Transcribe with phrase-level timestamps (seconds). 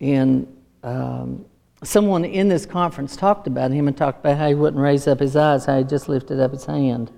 [0.00, 0.46] And
[0.82, 1.44] um,
[1.82, 5.20] someone in this conference talked about him and talked about how he wouldn't raise up
[5.20, 7.10] his eyes, how he just lifted up his hand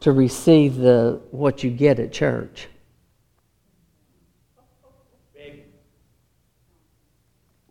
[0.00, 2.68] to receive the what you get at church.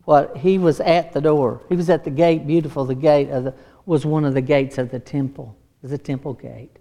[0.05, 1.61] What he was at the door.
[1.67, 2.85] He was at the gate, beautiful.
[2.85, 3.55] The gate of the,
[3.87, 5.57] was one of the gates of the temple.
[5.81, 6.77] It was a temple gate.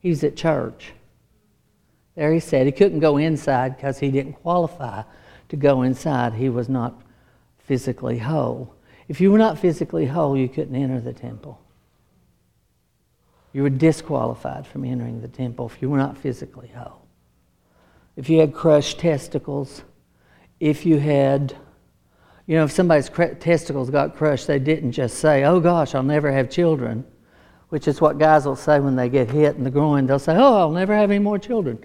[0.00, 0.92] He was at church.
[2.14, 5.02] There he said he couldn't go inside because he didn't qualify
[5.48, 6.34] to go inside.
[6.34, 7.00] He was not
[7.58, 8.74] physically whole.
[9.08, 11.60] If you were not physically whole, you couldn't enter the temple.
[13.52, 17.06] You were disqualified from entering the temple if you were not physically whole.
[18.16, 19.82] If you had crushed testicles,
[20.60, 21.56] if you had,
[22.46, 26.32] you know, if somebody's testicles got crushed, they didn't just say, oh gosh, I'll never
[26.32, 27.04] have children,
[27.68, 30.06] which is what guys will say when they get hit in the groin.
[30.06, 31.78] They'll say, oh, I'll never have any more children.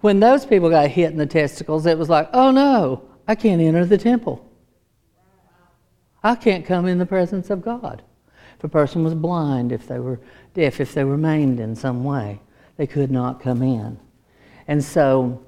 [0.00, 3.60] When those people got hit in the testicles, it was like, oh no, I can't
[3.60, 4.44] enter the temple.
[6.22, 8.02] I can't come in the presence of God.
[8.56, 10.20] If a person was blind, if they were
[10.54, 12.40] deaf, if they were maimed in some way,
[12.76, 13.98] they could not come in.
[14.66, 15.40] And so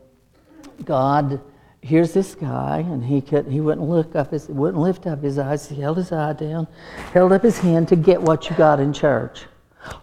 [0.85, 1.41] God
[1.83, 5.39] here's this guy, and he could he wouldn't look up his wouldn't lift up his
[5.39, 5.69] eyes.
[5.69, 6.67] He held his eye down,
[7.13, 9.47] held up his hand to get what you got in church.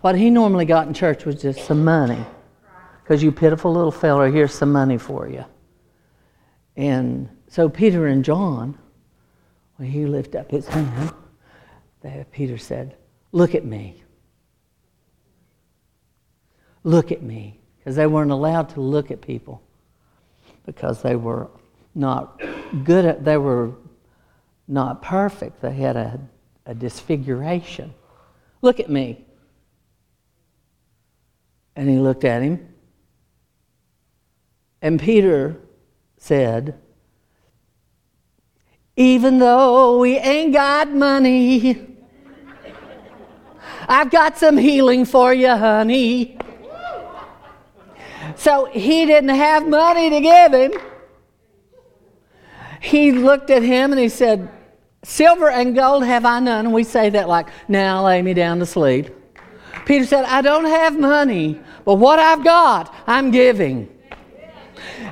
[0.02, 2.25] What he normally got in church was just some money
[3.08, 5.45] because you pitiful little feller, here's some money for you.
[6.75, 8.77] And so Peter and John,
[9.77, 11.13] when he lifted up his hand,
[12.33, 12.97] Peter said,
[13.31, 14.03] Look at me.
[16.83, 17.61] Look at me.
[17.78, 19.61] Because they weren't allowed to look at people
[20.66, 21.47] because they were
[21.95, 22.41] not
[22.83, 23.72] good at, they were
[24.67, 25.61] not perfect.
[25.61, 26.19] They had a,
[26.66, 27.94] a disfiguration.
[28.61, 29.25] Look at me.
[31.78, 32.73] And he looked at him
[34.81, 35.58] and Peter
[36.17, 36.80] said,
[38.95, 41.88] Even though we ain't got money,
[43.88, 46.38] I've got some healing for you, honey.
[48.35, 50.72] So he didn't have money to give him.
[52.81, 54.50] He looked at him and he said,
[55.03, 56.66] Silver and gold have I none.
[56.66, 59.09] And we say that like, now lay me down to sleep.
[59.85, 63.97] Peter said, I don't have money, but what I've got, I'm giving.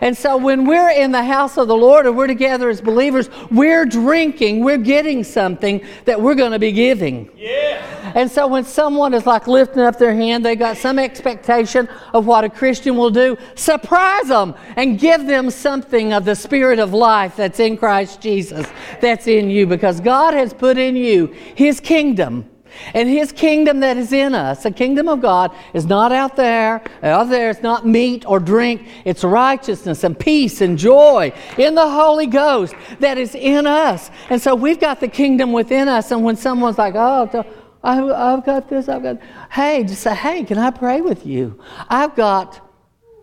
[0.02, 3.30] And so when we're in the house of the Lord and we're together as believers,
[3.52, 7.30] we're drinking, we're getting something that we're going to be giving.
[7.36, 8.14] Yeah.
[8.16, 12.26] And so when someone is like lifting up their hand, they got some expectation of
[12.26, 16.94] what a Christian will do, surprise them and give them something of the spirit of
[16.94, 18.68] life that's in Christ Jesus,
[19.02, 22.50] that's in you, because God has put in you His kingdom.
[22.94, 26.82] And his kingdom that is in us, the kingdom of God, is not out there.
[27.04, 28.88] Out there, it's not meat or drink.
[29.06, 34.12] It's righteousness and peace and joy in the Holy Ghost that is in us.
[34.30, 36.12] And so we've got the kingdom within us.
[36.12, 37.46] And when someone's like, oh,
[37.84, 39.20] I've got this, I've got,
[39.52, 41.60] hey, just say, hey, can I pray with you?
[41.90, 42.62] I've got,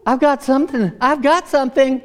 [0.06, 0.92] I've got something.
[1.00, 2.02] I've got something.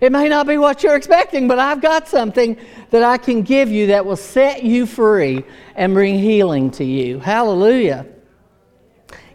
[0.00, 2.56] It may not be what you're expecting, but I've got something
[2.90, 5.44] that I can give you that will set you free
[5.74, 7.18] and bring healing to you.
[7.18, 8.06] Hallelujah.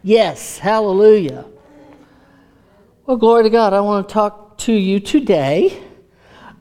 [0.04, 1.46] Yes, hallelujah.
[3.06, 3.74] Well, glory to God.
[3.74, 5.84] I want to talk to you today.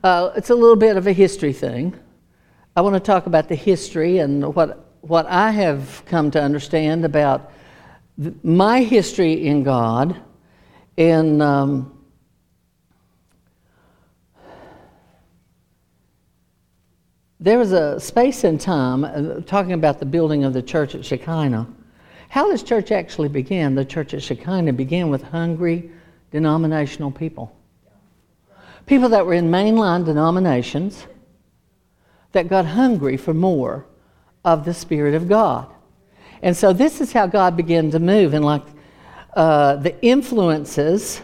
[0.03, 1.97] Uh, it's a little bit of a history thing.
[2.75, 7.05] I want to talk about the history and what, what I have come to understand
[7.05, 7.51] about
[8.43, 10.21] my history in God
[10.97, 11.41] and.
[11.41, 12.02] Um,
[17.43, 21.03] There was a space and time, uh, talking about the building of the church at
[21.03, 21.67] Shekinah.
[22.29, 25.91] How this church actually began, the church at Shekinah began with hungry
[26.31, 27.53] denominational people.
[28.85, 31.05] People that were in mainline denominations
[32.31, 33.87] that got hungry for more
[34.45, 35.69] of the Spirit of God.
[36.41, 38.33] And so this is how God began to move.
[38.33, 38.63] And like
[39.35, 41.21] uh, the influences,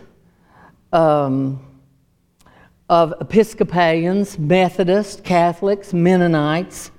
[0.92, 1.66] um,
[2.90, 6.92] of Episcopalians, Methodists, Catholics, Mennonites,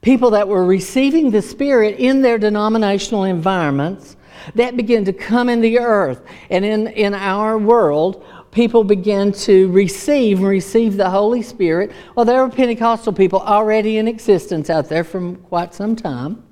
[0.00, 4.16] people that were receiving the Spirit in their denominational environments,
[4.54, 6.22] that began to come in the earth.
[6.50, 11.90] And in, in our world, people began to receive and receive the Holy Spirit.
[12.14, 16.44] Well, there were Pentecostal people already in existence out there from quite some time.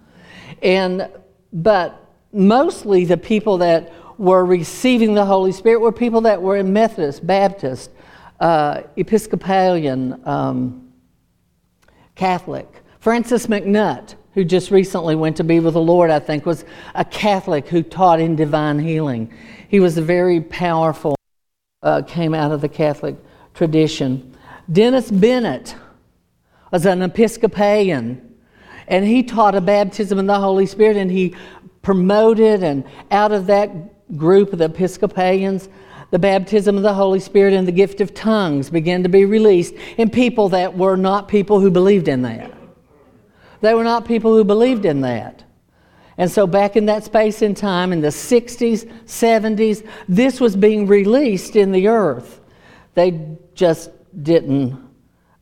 [0.63, 1.09] And
[1.53, 6.73] but mostly the people that were receiving the Holy Spirit were people that were in
[6.73, 7.91] Methodist, Baptist,
[8.41, 10.93] uh, Episcopalian um,
[12.15, 12.83] Catholic.
[13.01, 17.05] Francis MacNutt, who just recently went to be with the Lord, I think, was a
[17.05, 19.33] Catholic who taught in divine healing.
[19.69, 21.15] He was a very powerful,
[21.83, 23.17] uh, came out of the Catholic
[23.55, 24.37] tradition.
[24.71, 25.77] Dennis Bennett,
[26.77, 28.35] was an Episcopalian.
[28.89, 31.35] And he taught a baptism in the Holy Spirit and he
[31.83, 35.69] promoted, and out of that group of the Episcopalians,
[36.11, 39.75] the baptism of the Holy Spirit and the gift of tongues began to be released
[39.97, 42.53] in people that were not people who believed in that.
[43.61, 45.43] They were not people who believed in that.
[46.19, 50.87] And so, back in that space and time, in the 60s, 70s, this was being
[50.87, 52.41] released in the earth.
[52.95, 53.91] They just
[54.23, 54.83] didn't,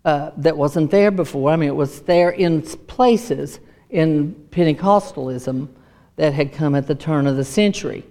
[0.05, 1.51] uh, that wasn't there before.
[1.51, 5.69] I mean, it was there in places in Pentecostalism
[6.17, 8.05] that had come at the turn of the century.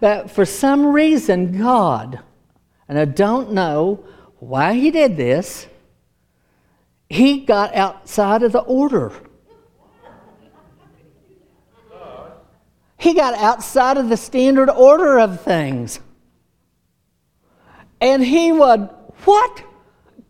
[0.00, 2.20] But for some reason, God,
[2.88, 4.04] and I don't know
[4.38, 5.66] why He did this,
[7.08, 9.12] He got outside of the order.
[13.04, 16.00] He got outside of the standard order of things.
[18.00, 18.88] And he would,
[19.24, 19.62] what?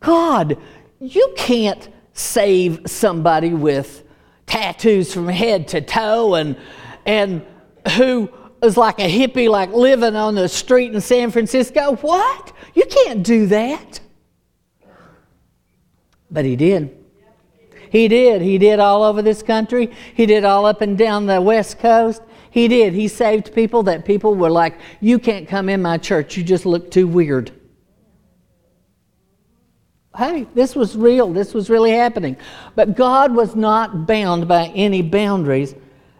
[0.00, 0.58] God,
[1.00, 4.02] you can't save somebody with
[4.47, 6.56] tattoos from head to toe and,
[7.06, 7.47] and
[7.97, 8.29] who
[8.64, 11.96] is like a hippie, like living on the street in San Francisco.
[11.96, 12.52] What?
[12.75, 14.00] You can't do that.
[16.31, 16.96] But he did.
[17.90, 18.43] He did.
[18.43, 19.93] He did all over this country.
[20.14, 22.22] He did all up and down the West Coast.
[22.50, 22.93] He did.
[22.93, 26.37] He saved people that people were like, You can't come in my church.
[26.37, 27.52] You just look too weird.
[30.16, 31.32] Hey, this was real.
[31.32, 32.37] This was really happening.
[32.75, 35.75] But God was not bound by any boundaries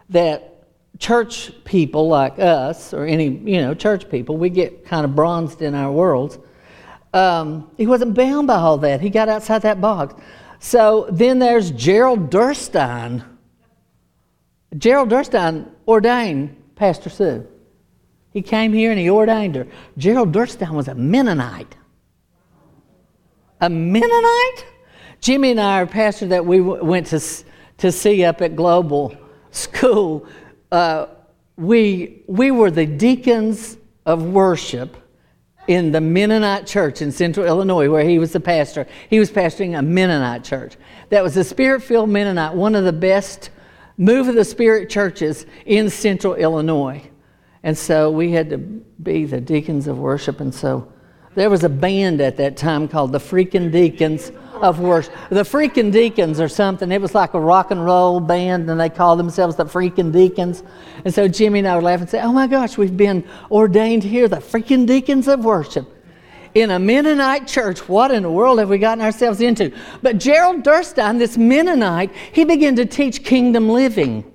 [0.09, 0.54] that
[0.99, 5.61] church people like us, or any, you know, church people, we get kind of bronzed
[5.61, 6.37] in our worlds.
[7.13, 9.01] Um, he wasn't bound by all that.
[9.01, 10.15] He got outside that box.
[10.59, 13.23] So then there's Gerald Derstine.
[14.77, 17.47] Gerald Derstine ordained Pastor Sue.
[18.31, 19.67] He came here and he ordained her.
[19.97, 21.75] Gerald Derstine was a Mennonite.
[23.61, 24.65] A Mennonite?
[25.21, 27.21] Jimmy and I are pastor that we went to,
[27.77, 29.15] to see up at Global
[29.51, 30.27] School.
[30.75, 31.07] Uh,
[31.55, 34.97] we, we were the deacons of worship
[35.67, 38.85] in the Mennonite church in central Illinois, where he was the pastor.
[39.09, 40.75] He was pastoring a Mennonite church.
[41.11, 43.51] That was a spirit filled Mennonite, one of the best
[43.97, 47.01] move of the Spirit churches in central Illinois.
[47.63, 50.41] And so we had to be the deacons of worship.
[50.41, 50.91] And so
[51.35, 54.29] there was a band at that time called the Freaking Deacons
[54.61, 55.13] of Worship.
[55.29, 56.91] The Freaking Deacons or something.
[56.91, 60.63] It was like a rock and roll band, and they called themselves the Freaking Deacons.
[61.03, 64.03] And so Jimmy and I would laugh and say, Oh my gosh, we've been ordained
[64.03, 65.91] here, the Freaking Deacons of Worship
[66.55, 67.87] in a Mennonite church.
[67.87, 69.71] What in the world have we gotten ourselves into?
[70.01, 74.31] But Gerald Derstine, this Mennonite, he began to teach kingdom living.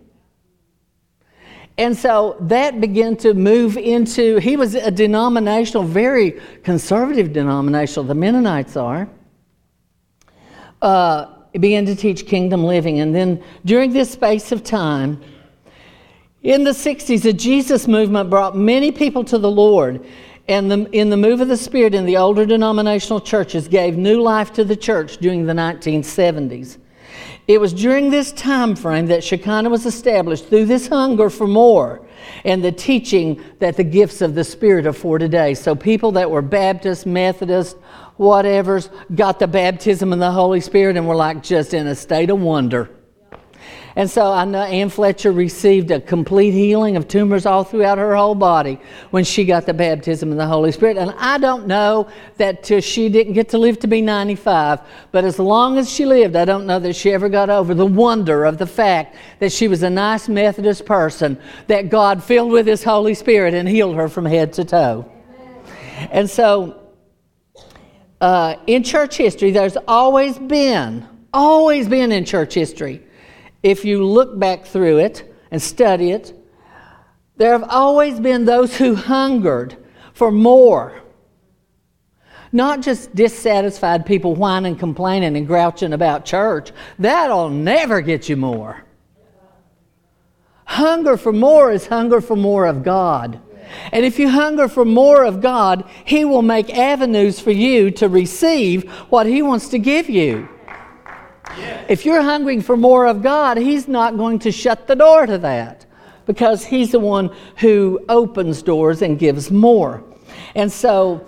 [1.78, 8.14] And so that began to move into, he was a denominational, very conservative denominational, the
[8.14, 9.08] Mennonites are.
[10.82, 11.26] Uh,
[11.58, 13.00] began to teach kingdom living.
[13.00, 15.20] And then during this space of time,
[16.42, 20.06] in the 60s, the Jesus movement brought many people to the Lord
[20.48, 24.20] and the, in the move of the Spirit in the older denominational churches gave new
[24.20, 26.78] life to the church during the 1970s.
[27.50, 32.00] It was during this time frame that Shekinah was established through this hunger for more
[32.44, 35.54] and the teaching that the gifts of the Spirit are for today.
[35.54, 37.76] So people that were Baptist, Methodist,
[38.18, 42.30] whatever's got the baptism in the Holy Spirit and were like just in a state
[42.30, 42.88] of wonder.
[43.96, 48.14] And so I know Ann Fletcher received a complete healing of tumors all throughout her
[48.14, 48.78] whole body
[49.10, 50.96] when she got the baptism of the Holy Spirit.
[50.96, 54.80] And I don't know that she didn't get to live to be 95,
[55.10, 57.86] but as long as she lived, I don't know that she ever got over the
[57.86, 62.66] wonder of the fact that she was a nice Methodist person that God filled with
[62.66, 65.10] His Holy Spirit and healed her from head to toe.
[66.10, 66.80] And so,
[68.20, 73.02] uh, in church history, there's always been, always been in church history,
[73.62, 76.34] if you look back through it and study it,
[77.36, 79.76] there have always been those who hungered
[80.12, 81.00] for more.
[82.52, 86.72] Not just dissatisfied people whining, complaining, and grouching about church.
[86.98, 88.84] That'll never get you more.
[90.64, 93.40] Hunger for more is hunger for more of God.
[93.92, 98.08] And if you hunger for more of God, He will make avenues for you to
[98.08, 100.48] receive what He wants to give you.
[101.88, 105.38] If you're hungering for more of God, He's not going to shut the door to
[105.38, 105.86] that
[106.26, 110.02] because He's the one who opens doors and gives more.
[110.54, 111.26] And so,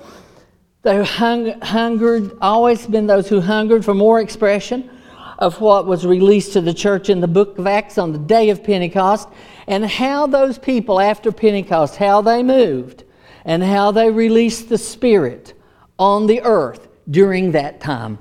[0.83, 4.91] the hung, hungered, always been those who hungered for more expression
[5.39, 8.51] of what was released to the church in the book of Acts on the day
[8.51, 9.29] of Pentecost,
[9.67, 13.05] and how those people after Pentecost, how they moved,
[13.45, 15.55] and how they released the Spirit
[15.99, 18.19] on the earth during that time.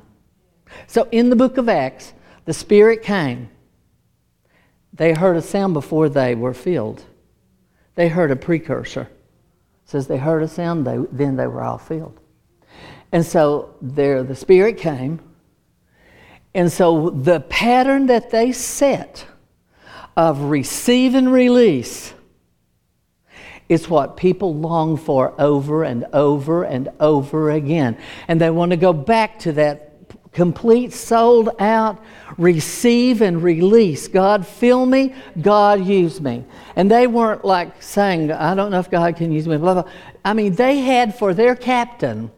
[0.91, 2.12] So in the book of Acts,
[2.43, 3.50] the Spirit came.
[4.91, 7.01] They heard a sound before they were filled.
[7.95, 9.03] They heard a precursor.
[9.03, 9.10] It
[9.89, 12.19] says they heard a sound, they, then they were all filled.
[13.13, 15.21] And so there the Spirit came.
[16.53, 19.25] And so the pattern that they set
[20.17, 22.13] of receive and release
[23.69, 27.98] is what people long for over and over and over again.
[28.27, 29.90] And they want to go back to that
[30.32, 32.02] complete, sold out,
[32.38, 34.08] receive and release.
[34.08, 35.14] God, fill me.
[35.42, 36.46] God, use me.
[36.76, 39.92] And they weren't like saying, I don't know if God can use me, blah, blah.
[40.24, 42.32] I mean, they had for their captain,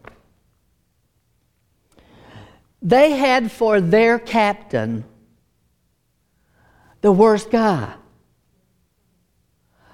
[2.82, 5.04] they had for their captain
[7.00, 7.94] the worst guy.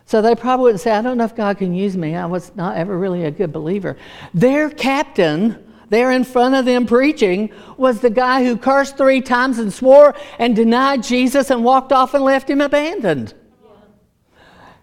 [0.07, 2.17] So they probably wouldn't say, I don't know if God can use me.
[2.17, 3.97] I was not ever really a good believer.
[4.35, 9.59] Their captain, there in front of them preaching, was the guy who cursed three times
[9.59, 13.35] and swore and denied Jesus and walked off and left him abandoned.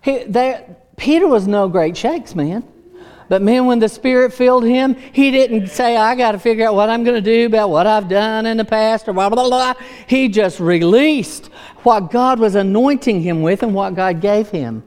[0.04, 0.26] He,
[0.98, 2.64] Peter was no great shakes, man.
[3.30, 6.76] But man, when the Spirit filled him, he didn't say, I got to figure out
[6.76, 9.48] what I'm going to do about what I've done in the past or blah, blah,
[9.48, 9.74] blah.
[10.08, 11.48] He just released
[11.84, 14.84] what God was anointing him with and what God gave him.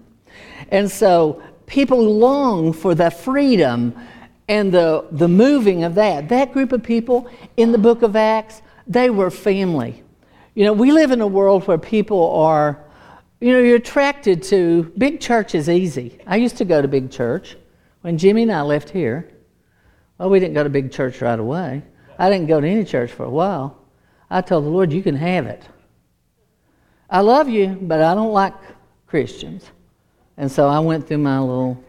[0.70, 3.94] And so people long for the freedom
[4.50, 6.28] and the, the moving of that.
[6.28, 10.02] That group of people in the book of Acts, they were family.
[10.56, 12.82] You know, we live in a world where people are,
[13.38, 16.18] you know, you're attracted to big church is easy.
[16.26, 17.56] I used to go to big church
[18.00, 19.30] when Jimmy and I left here.
[20.18, 21.84] Well, we didn't go to big church right away.
[22.18, 23.78] I didn't go to any church for a while.
[24.28, 25.62] I told the Lord, you can have it.
[27.08, 28.54] I love you, but I don't like
[29.06, 29.70] Christians.
[30.36, 31.84] And so I went through my little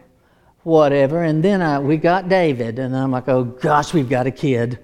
[0.62, 4.30] whatever, and then I, we got David, and I'm like, oh gosh, we've got a
[4.30, 4.78] kid.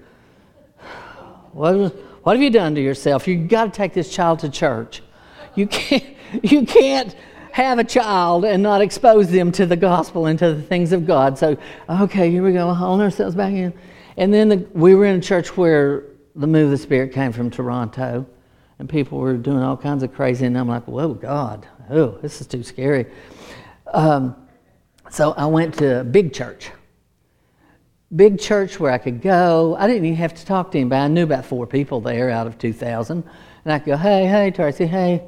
[1.51, 3.27] What, what have you done to yourself?
[3.27, 5.01] You've got to take this child to church.
[5.55, 6.05] You can't,
[6.43, 7.15] you can't
[7.51, 11.07] have a child and not expose them to the gospel and to the things of
[11.07, 11.37] God.
[11.37, 11.57] So,
[11.89, 13.73] okay, here we go, hauling ourselves back in.
[14.17, 16.03] And then the, we were in a church where
[16.35, 18.25] the move of the Spirit came from Toronto,
[18.77, 22.39] and people were doing all kinds of crazy, and I'm like, whoa, God, oh, this
[22.39, 23.07] is too scary.
[23.93, 24.35] Um,
[25.09, 26.71] so I went to a big church.
[28.15, 29.75] Big church where I could go.
[29.77, 31.01] I didn't even have to talk to anybody.
[31.01, 33.23] I knew about four people there out of 2,000.
[33.63, 35.23] And I could go, hey, hey, Tracy, hey,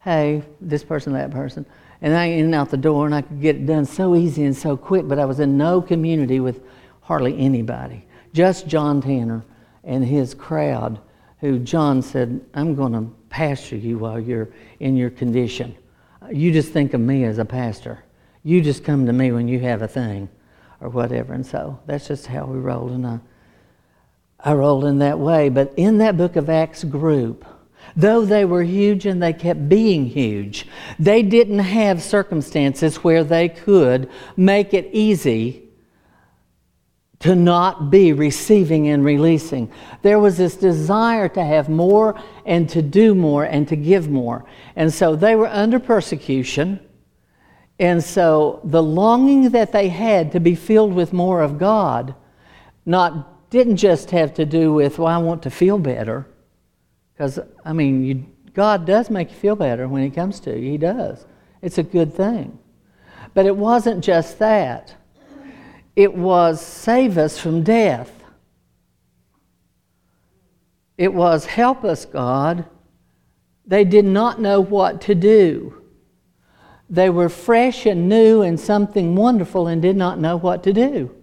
[0.00, 1.66] hey, this person, that person.
[2.02, 4.44] And I in and out the door, and I could get it done so easy
[4.44, 6.62] and so quick, but I was in no community with
[7.00, 8.04] hardly anybody.
[8.32, 9.44] Just John Tanner
[9.84, 10.98] and his crowd,
[11.40, 14.48] who John said, I'm going to pastor you while you're
[14.80, 15.76] in your condition.
[16.30, 18.02] You just think of me as a pastor.
[18.46, 20.28] You just come to me when you have a thing
[20.80, 21.32] or whatever.
[21.32, 22.92] And so that's just how we rolled.
[22.92, 23.18] And I,
[24.38, 25.48] I rolled in that way.
[25.48, 27.44] But in that book of Acts group,
[27.96, 33.48] though they were huge and they kept being huge, they didn't have circumstances where they
[33.48, 35.64] could make it easy
[37.18, 39.72] to not be receiving and releasing.
[40.02, 44.44] There was this desire to have more and to do more and to give more.
[44.76, 46.78] And so they were under persecution.
[47.78, 52.14] And so the longing that they had to be filled with more of God
[52.84, 56.26] not didn't just have to do with well I want to feel better
[57.12, 60.72] because I mean you, God does make you feel better when he comes to you
[60.72, 61.26] he does
[61.62, 62.58] it's a good thing
[63.34, 64.96] but it wasn't just that
[65.96, 68.12] it was save us from death.
[70.98, 72.66] It was help us, God.
[73.66, 75.82] They did not know what to do.
[76.88, 81.14] They were fresh and new and something wonderful and did not know what to do.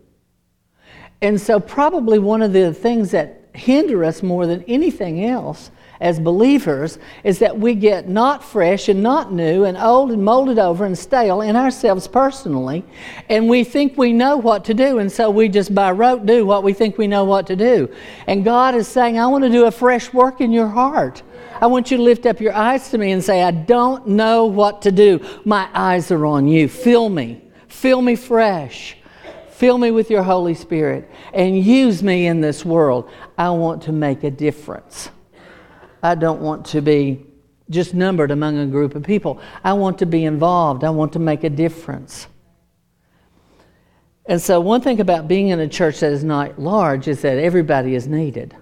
[1.22, 6.20] And so, probably one of the things that hinder us more than anything else as
[6.20, 10.86] believers is that we get not fresh and not new and old and molded over
[10.86, 12.84] and stale in ourselves personally,
[13.30, 16.46] and we think we know what to do, and so we just by rote do
[16.46, 17.90] what we think we know what to do.
[18.28, 21.24] And God is saying, I want to do a fresh work in your heart.
[21.64, 24.48] I want you to lift up your eyes to me and say, I don't know
[24.48, 25.26] what to do.
[25.46, 26.68] My eyes are on you.
[26.68, 27.42] Fill me.
[27.70, 28.98] Fill me fresh.
[29.48, 33.10] Fill me with your Holy Spirit and use me in this world.
[33.38, 35.10] I want to make a difference.
[36.04, 37.26] I don't want to be
[37.70, 39.40] just numbered among a group of people.
[39.64, 40.84] I want to be involved.
[40.84, 42.28] I want to make a difference.
[44.26, 47.38] And so, one thing about being in a church that is not large is that
[47.38, 48.54] everybody is needed.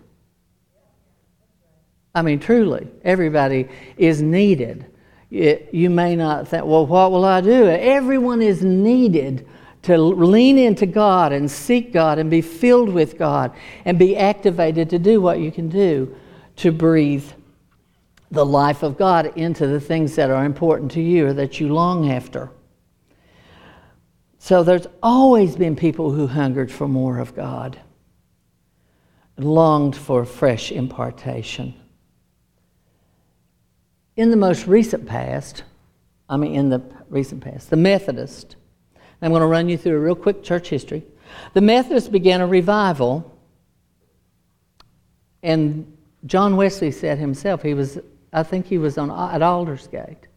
[2.14, 4.86] I mean, truly, everybody is needed.
[5.30, 7.68] It, you may not think, well, what will I do?
[7.68, 9.48] Everyone is needed
[9.84, 14.90] to lean into God and seek God and be filled with God and be activated
[14.90, 16.16] to do what you can do
[16.58, 17.26] to breathe
[18.30, 21.74] the life of God into the things that are important to you or that you
[21.74, 22.52] long after.
[24.38, 27.80] So there's always been people who hungered for more of God,
[29.38, 31.81] longed for fresh impartation.
[34.16, 35.64] In the most recent past,
[36.30, 38.56] I mean, in the recent past, the Methodist,
[39.22, 41.04] I'm going to run you through a real quick church history.
[41.54, 43.38] The Methodists began a revival,
[45.42, 48.00] and John Wesley said himself, he was,
[48.34, 50.28] I think he was on, at Aldersgate.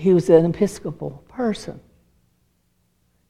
[0.00, 1.80] he was an Episcopal person.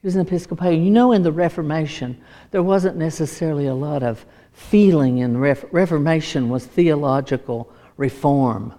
[0.00, 0.84] He was an Episcopalian.
[0.84, 2.20] You know, in the Reformation,
[2.52, 8.72] there wasn't necessarily a lot of feeling in Ref- Reformation was theological reform.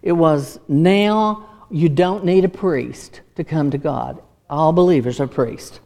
[0.00, 4.22] It was now you don't need a priest to come to God.
[4.48, 5.80] All believers are priests.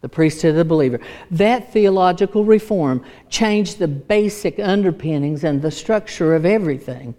[0.00, 1.00] The priesthood of the believer.
[1.30, 7.14] That theological reform changed the basic underpinnings and the structure of everything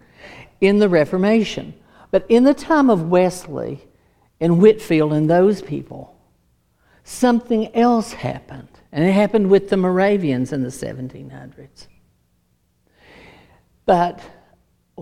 [0.61, 1.73] in the Reformation.
[2.11, 3.87] But in the time of Wesley
[4.45, 6.15] and Whitefield and those people,
[7.03, 8.69] something else happened.
[8.91, 11.87] And it happened with the Moravians in the 1700s.
[13.87, 14.21] But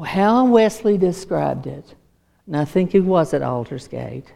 [0.05, 1.93] how Wesley described it,
[2.47, 4.31] and I think he was at Aldersgate,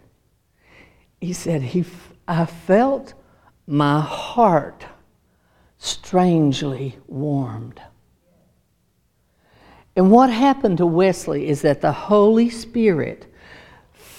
[1.22, 1.86] he said, he,
[2.28, 3.14] I felt
[3.66, 4.86] my heart
[5.78, 7.82] strangely warmed.
[9.96, 13.27] And what happened to Wesley is that the Holy Spirit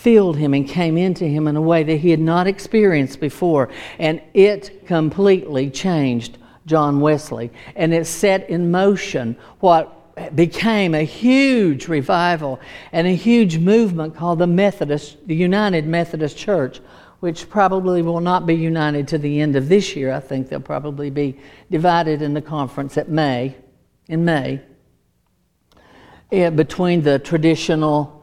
[0.02, 3.68] filled him and came into him in a way that he had not experienced before.
[3.98, 7.50] And it completely changed John Wesley.
[7.74, 9.94] And it set in motion what
[10.34, 12.60] became a huge revival
[12.92, 16.80] and a huge movement called the Methodist, the United Methodist Church,
[17.20, 20.12] which probably will not be united to the end of this year.
[20.12, 21.38] I think they'll probably be
[21.70, 23.56] divided in the conference at May,
[24.08, 24.60] in May
[26.30, 28.17] yeah, between the traditional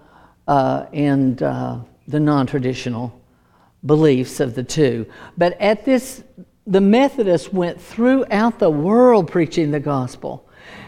[0.47, 3.19] uh, and uh, the non traditional
[3.85, 5.05] beliefs of the two.
[5.37, 6.23] But at this,
[6.67, 10.47] the Methodists went throughout the world preaching the gospel.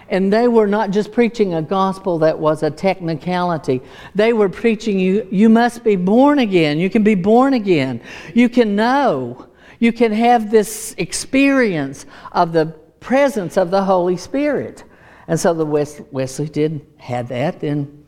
[0.10, 3.82] And they were not just preaching a gospel that was a technicality.
[4.16, 6.80] They were preaching you, you must be born again.
[6.80, 8.02] You can be born again.
[8.34, 9.48] You can know.
[9.80, 12.68] You can have this experience of the
[13.00, 14.86] presence of the Holy Spirit.
[15.28, 17.60] And so the West, Wesley did had that.
[17.60, 18.06] Then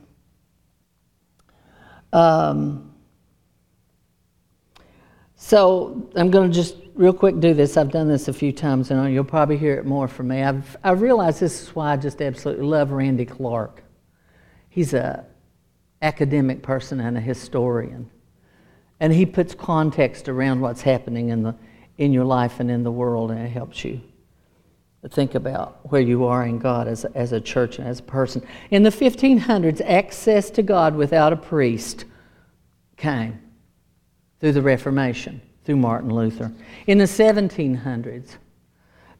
[2.13, 2.93] um,
[5.35, 7.77] so I'm going to just real quick do this.
[7.77, 10.43] I've done this a few times, and you'll probably hear it more from me.
[10.43, 13.83] I've I realized this is why I just absolutely love Randy Clark.
[14.69, 15.25] He's a
[16.01, 18.09] academic person and a historian,
[18.99, 21.55] and he puts context around what's happening in the
[21.97, 24.01] in your life and in the world, and it helps you
[25.07, 28.45] think about where you are in God as, as a church and as a person.
[28.69, 32.03] In the 1500s, access to God without a priest
[32.97, 33.39] came
[34.39, 36.51] through the Reformation, through Martin Luther.
[36.85, 38.35] In the 1700s,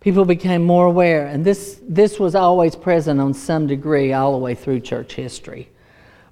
[0.02, 4.38] people became more aware, and this, this was always present on some degree all the
[4.38, 5.70] way through church history.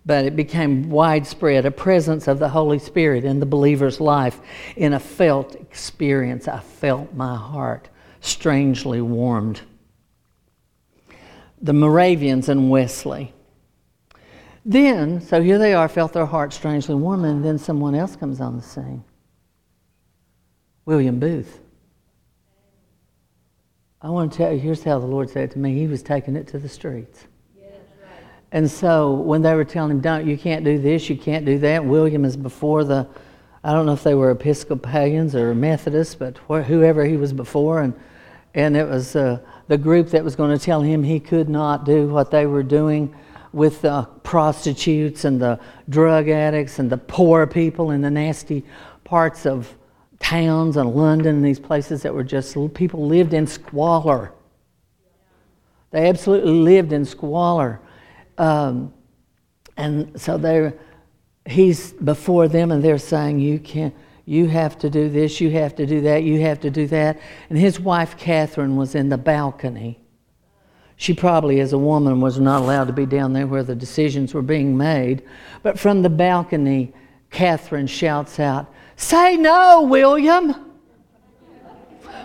[0.05, 4.39] But it became widespread, a presence of the Holy Spirit in the believer's life
[4.75, 6.47] in a felt experience.
[6.47, 7.89] I felt my heart
[8.21, 9.61] strangely warmed.
[11.61, 13.33] The Moravians and Wesley.
[14.65, 18.41] Then, so here they are, felt their hearts strangely warm, and then someone else comes
[18.41, 19.03] on the scene
[20.85, 21.59] William Booth.
[24.01, 25.77] I want to tell you, here's how the Lord said it to me.
[25.77, 27.27] He was taking it to the streets.
[28.51, 31.59] And so when they were telling him, don't, you can't do this, you can't do
[31.59, 33.07] that, William is before the,
[33.67, 37.81] I don't know if they were Episcopalians or Methodists, but wh- whoever he was before.
[37.81, 37.93] And
[38.53, 41.83] and it was uh, the group that was going to tell him he could not
[41.83, 43.13] do what they were doing
[43.51, 48.63] with the prostitutes and the drug addicts and the poor people in the nasty
[49.03, 49.75] parts of
[50.19, 54.31] towns and London and these places that were just people lived in squalor.
[55.91, 57.81] They absolutely lived in squalor.
[58.37, 58.93] Um,
[59.75, 60.71] and so they
[61.49, 63.93] he's before them and they're saying, You can't
[64.27, 67.17] you have to do this, you have to do that, you have to do that.
[67.49, 70.01] And his wife, Catherine, was in the balcony.
[70.97, 74.33] She probably, as a woman, was not allowed to be down there where the decisions
[74.33, 75.23] were being made.
[75.63, 76.91] But from the balcony,
[77.31, 80.55] Catherine shouts out, Say no, William.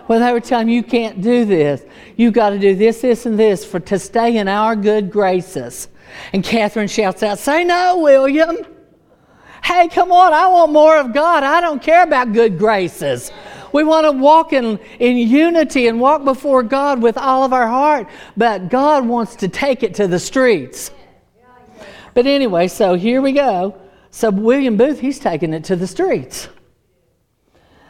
[0.08, 1.84] Well, they were telling him, You can't do this.
[2.16, 5.86] You've got to do this, this, and this for, to stay in our good graces.
[6.32, 8.56] And Catherine shouts out, Say no, William.
[9.64, 11.44] Hey, come on, I want more of God.
[11.44, 13.30] I don't care about good graces.
[13.72, 17.66] We want to walk in, in unity and walk before God with all of our
[17.66, 18.08] heart.
[18.36, 20.90] But God wants to take it to the streets.
[22.14, 23.80] But anyway, so here we go.
[24.10, 26.48] So William Booth, he's taking it to the streets.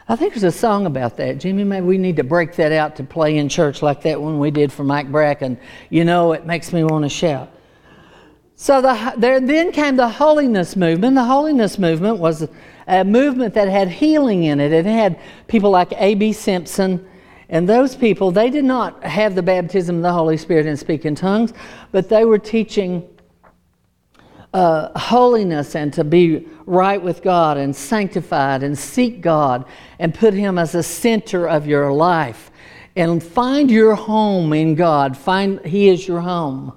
[0.07, 1.39] I think there's a song about that.
[1.39, 4.39] Jimmy, maybe we need to break that out to play in church like that one
[4.39, 5.57] we did for Mike Bracken.
[5.89, 7.49] You know, it makes me want to shout.
[8.55, 11.15] So the, there then came the holiness movement.
[11.15, 12.47] The holiness movement was
[12.87, 14.71] a movement that had healing in it.
[14.71, 16.33] It had people like A.B.
[16.33, 17.07] Simpson,
[17.49, 21.05] and those people, they did not have the baptism of the Holy Spirit and speak
[21.05, 21.53] in tongues,
[21.91, 23.07] but they were teaching
[24.53, 29.65] uh, holiness and to be right with God and sanctified and seek God
[29.99, 32.51] and put Him as a center of your life
[32.95, 35.17] and find your home in God.
[35.17, 36.73] Find He is your home.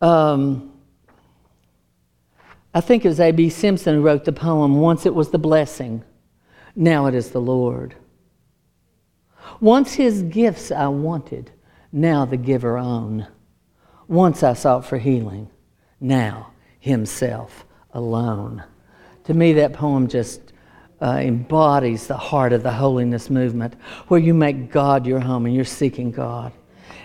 [0.00, 0.72] Um,
[2.72, 3.50] I think it was A.B.
[3.50, 6.04] Simpson who wrote the poem, Once it was the blessing,
[6.76, 7.94] now it is the Lord.
[9.60, 11.50] Once his gifts I wanted,
[11.92, 13.26] now the giver own.
[14.06, 15.50] Once I sought for healing,
[16.00, 18.64] now himself alone.
[19.24, 20.52] To me, that poem just
[21.02, 23.74] uh, embodies the heart of the holiness movement,
[24.08, 26.52] where you make God your home and you're seeking God.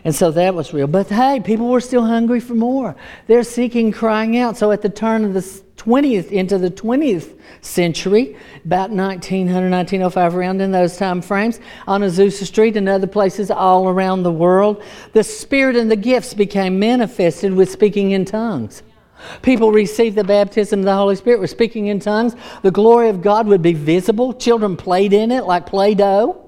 [0.06, 0.86] And so that was real.
[0.86, 2.96] But hey, people were still hungry for more.
[3.26, 4.56] They're seeking, crying out.
[4.56, 5.42] So at the turn of the
[5.78, 12.46] 20th into the 20th century, about 1900, 1905, around in those time frames, on Azusa
[12.46, 17.54] Street and other places all around the world, the Spirit and the gifts became manifested
[17.54, 18.84] with speaking in tongues.
[19.42, 22.36] People received the baptism of the Holy Spirit, were speaking in tongues.
[22.62, 24.34] The glory of God would be visible.
[24.34, 26.45] Children played in it like Play Doh.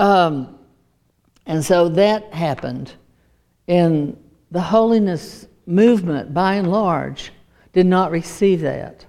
[0.00, 0.58] Um,
[1.44, 2.94] and so that happened.
[3.68, 4.16] And
[4.50, 7.32] the holiness movement, by and large,
[7.74, 9.04] did not receive that.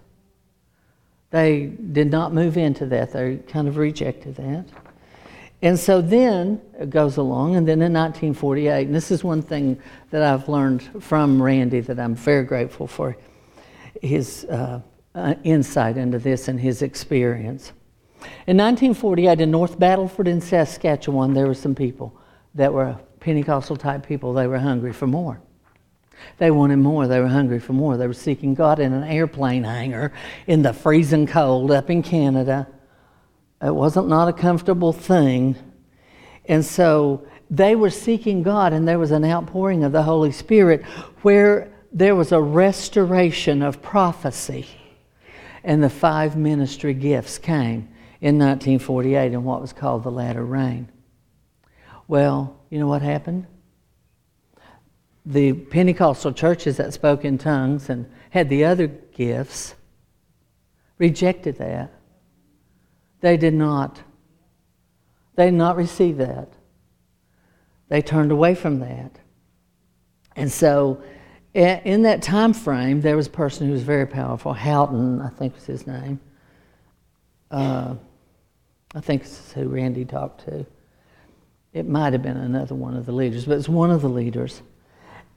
[1.29, 3.13] They did not move into that.
[3.13, 4.65] They kind of rejected that.
[5.61, 9.79] And so then it goes along, and then in 1948, and this is one thing
[10.09, 13.15] that I've learned from Randy that I'm very grateful for
[14.01, 14.81] his uh,
[15.15, 17.71] uh, insight into this and his experience.
[18.47, 22.15] In 1948, in North Battleford in Saskatchewan, there were some people
[22.55, 24.33] that were Pentecostal type people.
[24.33, 25.41] They were hungry for more.
[26.37, 27.07] They wanted more.
[27.07, 27.97] They were hungry for more.
[27.97, 30.11] They were seeking God in an airplane hangar
[30.47, 32.67] in the freezing cold up in Canada.
[33.61, 35.55] It wasn't not a comfortable thing.
[36.45, 40.83] And so they were seeking God, and there was an outpouring of the Holy Spirit
[41.21, 44.67] where there was a restoration of prophecy.
[45.63, 47.87] And the five ministry gifts came
[48.21, 50.87] in 1948 in what was called the latter rain.
[52.07, 53.47] Well, you know what happened?
[55.25, 59.75] The Pentecostal churches that spoke in tongues and had the other gifts
[60.97, 61.91] rejected that.
[63.21, 64.01] They did not.
[65.35, 66.49] They did not receive that.
[67.89, 69.19] They turned away from that.
[70.35, 71.01] And so,
[71.53, 74.53] in that time frame, there was a person who was very powerful.
[74.53, 76.19] Hawtin, I think was his name.
[77.49, 77.95] Uh,
[78.93, 80.65] I think is who Randy talked to.
[81.73, 84.61] It might have been another one of the leaders, but it's one of the leaders.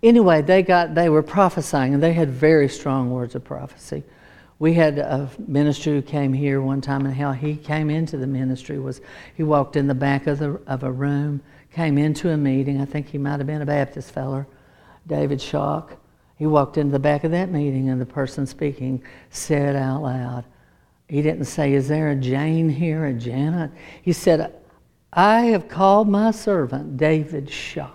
[0.02, 4.02] Anyway, they got they were prophesying and they had very strong words of prophecy.
[4.58, 8.26] We had a minister who came here one time, and how he came into the
[8.26, 9.00] ministry was
[9.34, 12.80] he walked in the back of, the, of a room, came into a meeting.
[12.80, 14.46] I think he might have been a Baptist feller,
[15.06, 15.96] David Schoch.
[16.36, 20.44] He walked into the back of that meeting, and the person speaking said out loud,
[21.08, 23.70] he didn't say, Is there a Jane here, a Janet?
[24.02, 24.54] He said,
[25.12, 27.90] I have called my servant David Schoch.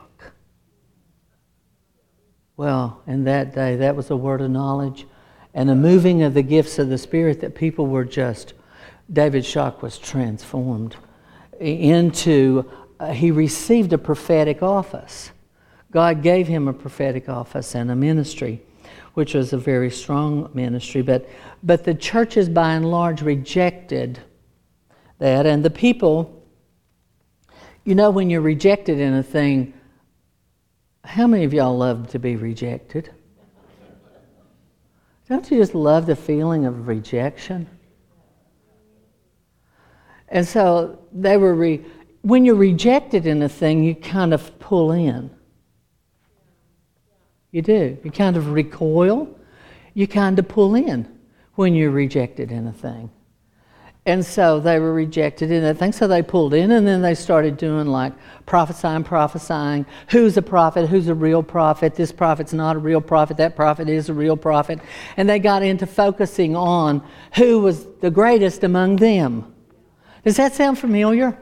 [2.56, 5.06] Well, in that day, that was a word of knowledge
[5.54, 8.54] and a moving of the gifts of the Spirit that people were just,
[9.12, 10.96] David Schoch was transformed
[11.60, 12.70] into,
[13.00, 15.32] uh, he received a prophetic office.
[15.92, 18.62] God gave him a prophetic office and a ministry
[19.20, 21.02] which was a very strong ministry.
[21.02, 21.28] But,
[21.62, 24.18] but the churches, by and large, rejected
[25.18, 25.46] that.
[25.46, 26.42] And the people,
[27.84, 29.74] you know, when you're rejected in a thing,
[31.04, 33.12] how many of y'all love to be rejected?
[35.28, 37.68] Don't you just love the feeling of rejection?
[40.30, 41.84] And so they were, re-
[42.22, 45.30] when you're rejected in a thing, you kind of pull in.
[47.52, 47.98] You do.
[48.04, 49.28] You kind of recoil.
[49.94, 51.08] You kind of pull in
[51.56, 53.10] when you're rejected in a thing.
[54.06, 55.92] And so they were rejected in that thing.
[55.92, 58.14] So they pulled in, and then they started doing like
[58.46, 59.86] prophesying, prophesying.
[60.10, 60.88] Who's a prophet?
[60.88, 61.96] Who's a real prophet?
[61.96, 63.38] This prophet's not a real prophet.
[63.38, 64.80] That prophet is a real prophet.
[65.18, 69.54] And they got into focusing on who was the greatest among them.
[70.24, 71.38] Does that sound familiar?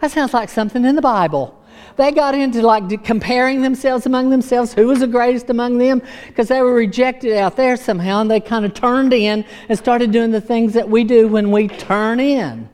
[0.00, 1.57] That sounds like something in the Bible.
[1.98, 6.46] They got into like comparing themselves among themselves, who was the greatest among them, because
[6.46, 10.30] they were rejected out there somehow, and they kind of turned in and started doing
[10.30, 12.68] the things that we do when we turn in.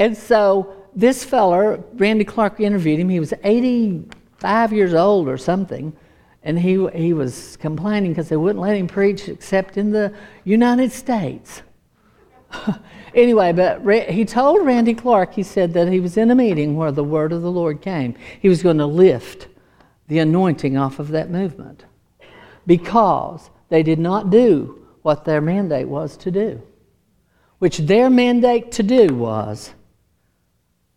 [0.00, 3.08] And so this feller, Randy Clark interviewed him.
[3.08, 5.96] He was 85 years old or something,
[6.42, 10.12] and he, he was complaining because they wouldn't let him preach except in the
[10.42, 11.62] United States.
[13.14, 16.92] Anyway, but he told Randy Clark, he said that he was in a meeting where
[16.92, 18.14] the word of the Lord came.
[18.40, 19.48] He was going to lift
[20.08, 21.84] the anointing off of that movement
[22.66, 26.62] because they did not do what their mandate was to do,
[27.58, 29.72] which their mandate to do was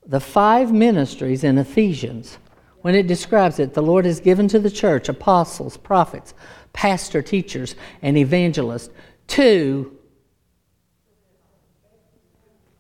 [0.06, 2.38] the five ministries in Ephesians.
[2.82, 6.34] When it describes it, the Lord has given to the church apostles, prophets,
[6.72, 8.94] pastor, teachers, and evangelists
[9.28, 9.95] to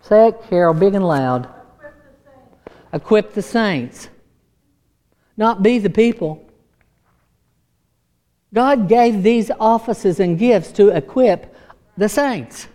[0.08, 1.50] Say it, Carol, big and loud.
[2.94, 4.10] Equip the saints.
[5.36, 6.48] Not be the people.
[8.54, 11.56] God gave these offices and gifts to equip
[11.98, 12.68] the saints.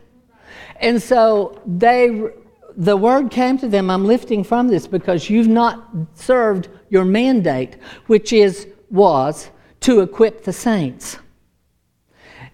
[0.80, 2.30] And so they
[2.76, 7.76] the word came to them, I'm lifting from this because you've not served your mandate,
[8.06, 11.18] which is was to equip the saints.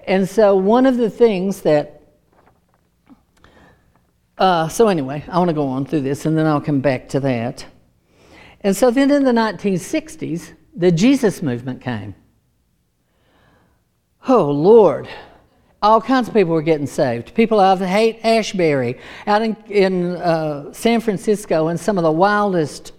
[0.06, 1.95] And so one of the things that
[4.38, 7.08] uh, so, anyway, I want to go on through this and then I'll come back
[7.10, 7.64] to that.
[8.60, 12.14] And so, then in the 1960s, the Jesus movement came.
[14.28, 15.08] Oh, Lord.
[15.82, 17.34] All kinds of people were getting saved.
[17.34, 22.10] People out of Haight Ashbury, out in, in uh, San Francisco, in some of the
[22.10, 22.92] wildest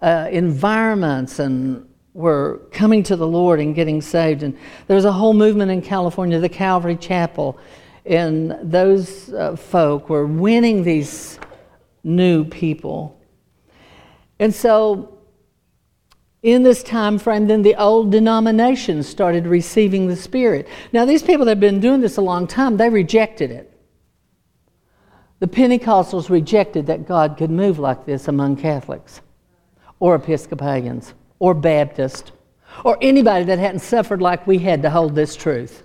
[0.00, 4.42] uh, environments, and were coming to the Lord and getting saved.
[4.42, 7.58] And there was a whole movement in California, the Calvary Chapel
[8.10, 11.38] and those uh, folk were winning these
[12.02, 13.16] new people.
[14.40, 15.16] And so,
[16.42, 20.66] in this time frame, then the old denominations started receiving the Spirit.
[20.92, 23.72] Now, these people that have been doing this a long time, they rejected it.
[25.38, 29.20] The Pentecostals rejected that God could move like this among Catholics
[30.00, 32.32] or Episcopalians or Baptists
[32.84, 35.84] or anybody that hadn't suffered like we had to hold this truth.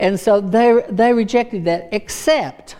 [0.00, 2.74] And so they, they rejected that, except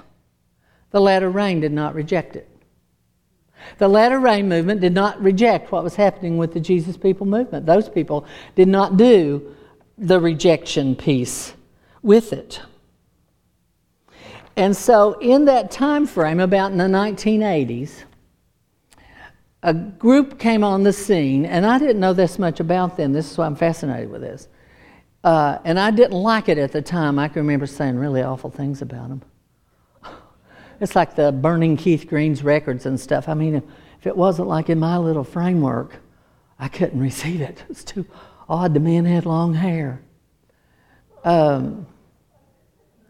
[0.91, 2.49] the latter rain did not reject it.
[3.77, 7.67] The latter rain movement did not reject what was happening with the Jesus people movement.
[7.67, 9.55] Those people did not do
[9.99, 11.53] the rejection piece
[12.03, 12.63] with it.
[14.57, 18.05] And so, in that time frame, about in the 1980s,
[19.63, 23.13] a group came on the scene, and I didn't know this much about them.
[23.13, 24.49] This is why I'm fascinated with this.
[25.23, 27.19] Uh, and I didn't like it at the time.
[27.19, 29.23] I can remember saying really awful things about him.
[30.81, 33.29] It's like the burning Keith Green's records and stuff.
[33.29, 33.63] I mean,
[33.99, 35.97] if it wasn't like in my little framework,
[36.59, 37.63] I couldn't receive it.
[37.69, 38.07] It's too
[38.49, 38.73] odd.
[38.73, 40.01] The man had long hair.
[41.23, 41.87] Um,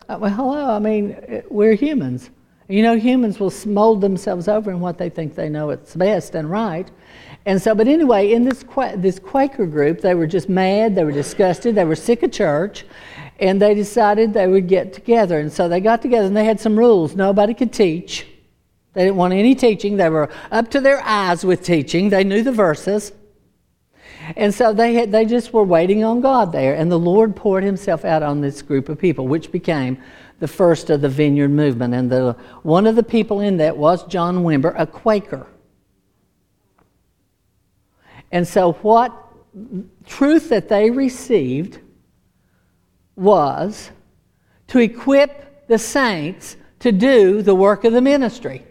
[0.09, 0.75] uh, well, hello.
[0.75, 2.31] I mean, we're humans.
[2.67, 6.35] You know, humans will mold themselves over in what they think they know it's best
[6.35, 6.91] and right.
[7.47, 8.65] And so, but anyway, in this,
[8.97, 12.85] this Quaker group, they were just mad, they were disgusted, they were sick of church,
[13.39, 15.41] and they decided they would get together.
[15.41, 17.17] And so they got together and they had some rules.
[17.17, 18.27] Nobody could teach.
[18.93, 19.97] They didn't want any teaching.
[19.97, 22.11] They were up to their eyes with teaching.
[22.11, 23.13] They knew the verses.
[24.37, 26.75] And so they, had, they just were waiting on God there.
[26.75, 29.97] And the Lord poured himself out on this group of people, which became
[30.41, 31.95] the first of the vineyard movement.
[31.95, 35.47] And the, one of the people in that was John Wimber, a Quaker.
[38.33, 39.13] And so, what
[40.07, 41.79] truth that they received
[43.17, 43.91] was
[44.69, 48.65] to equip the saints to do the work of the ministry.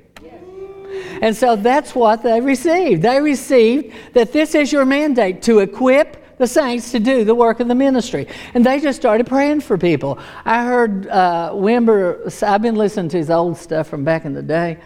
[1.21, 3.01] And so that's what they received.
[3.01, 7.59] They received that this is your mandate to equip the saints to do the work
[7.59, 8.27] of the ministry.
[8.53, 10.17] And they just started praying for people.
[10.45, 14.41] I heard uh, Wimber, I've been listening to his old stuff from back in the
[14.41, 14.77] day,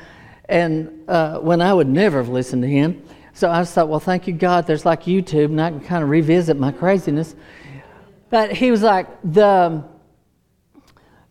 [0.50, 3.04] and uh, when I would never have listened to him.
[3.34, 6.10] So I thought, well, thank you, God, there's like YouTube, and I can kind of
[6.10, 7.36] revisit my craziness.
[8.30, 9.84] But he was like, the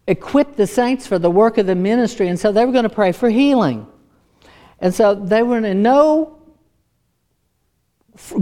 [0.09, 2.89] equip the saints for the work of the ministry, and so they were going to
[2.91, 3.87] pray for healing.
[4.81, 6.43] And so they were in no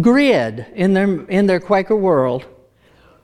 [0.00, 2.46] grid in their, in their Quaker world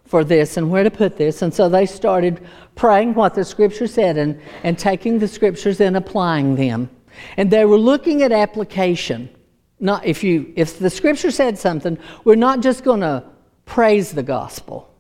[0.04, 1.42] for this and where to put this.
[1.42, 5.96] And so they started praying what the scripture said and, and taking the scriptures and
[5.96, 6.90] applying them.
[7.36, 9.30] And they were looking at application.
[9.78, 13.24] Not if you if the scripture said something, we're not just going to
[13.64, 14.92] praise the gospel.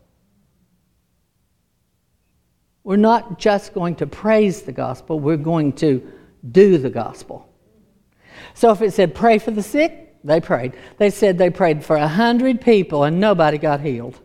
[2.84, 6.12] We're not just going to praise the gospel, we're going to
[6.52, 7.48] do the gospel.
[8.54, 10.74] So if it said pray for the sick, they prayed.
[10.98, 14.20] They said they prayed for a hundred people and nobody got healed.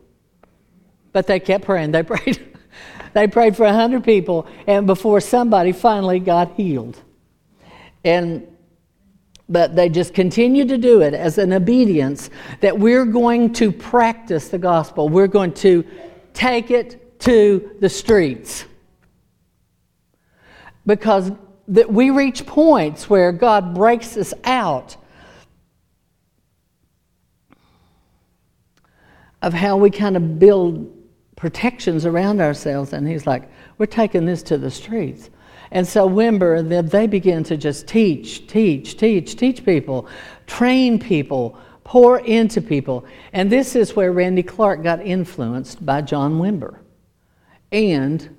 [1.11, 1.91] But they kept praying.
[1.91, 2.57] They prayed.
[3.13, 6.97] they prayed for a hundred people, and before somebody finally got healed.
[8.03, 8.47] And
[9.51, 12.29] but they just continue to do it as an obedience
[12.61, 15.09] that we're going to practice the gospel.
[15.09, 15.85] We're going to
[16.33, 18.65] take it to the streets.
[20.85, 21.31] Because
[21.67, 24.95] that we reach points where God breaks us out
[29.41, 30.97] of how we kind of build
[31.35, 32.93] protections around ourselves.
[32.93, 35.29] And He's like, we're taking this to the streets.
[35.71, 40.07] And so Wimber, they begin to just teach, teach, teach, teach people,
[40.45, 43.05] train people, pour into people.
[43.31, 46.79] And this is where Randy Clark got influenced by John Wimber.
[47.71, 48.35] And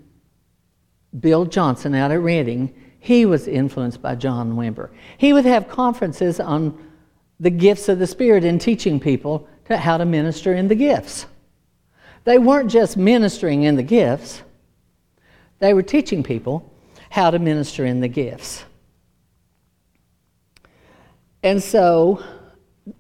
[1.18, 2.74] Bill Johnson out at Redding.
[3.00, 4.90] he was influenced by John Wimber.
[5.16, 6.78] He would have conferences on
[7.40, 11.26] the gifts of the Spirit and teaching people to how to minister in the gifts.
[12.24, 14.42] They weren't just ministering in the gifts,
[15.58, 16.71] they were teaching people
[17.12, 18.64] how to minister in the gifts.
[21.42, 22.25] And so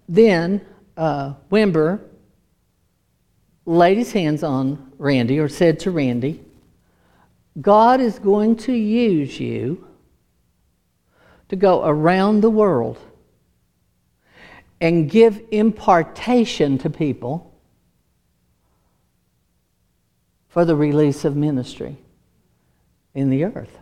[0.06, 0.60] then
[0.98, 1.98] uh, Wimber
[3.64, 6.44] laid his hands on Randy or said to Randy,
[7.58, 9.88] God is going to use you
[11.48, 12.98] to go around the world
[14.78, 17.58] and give impartation to people
[20.50, 21.96] for the release of ministry
[23.14, 23.78] in the earth.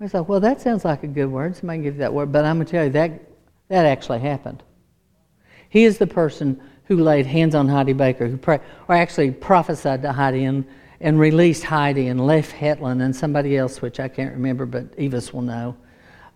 [0.00, 1.56] I thought, well, that sounds like a good word.
[1.56, 2.32] Somebody give you that word.
[2.32, 3.22] But I'm going to tell you, that,
[3.68, 4.62] that actually happened.
[5.68, 10.02] He is the person who laid hands on Heidi Baker, who pray, or actually prophesied
[10.02, 10.64] to Heidi and,
[11.00, 15.32] and released Heidi and Leif Hetland and somebody else, which I can't remember, but Evis
[15.32, 15.76] will know,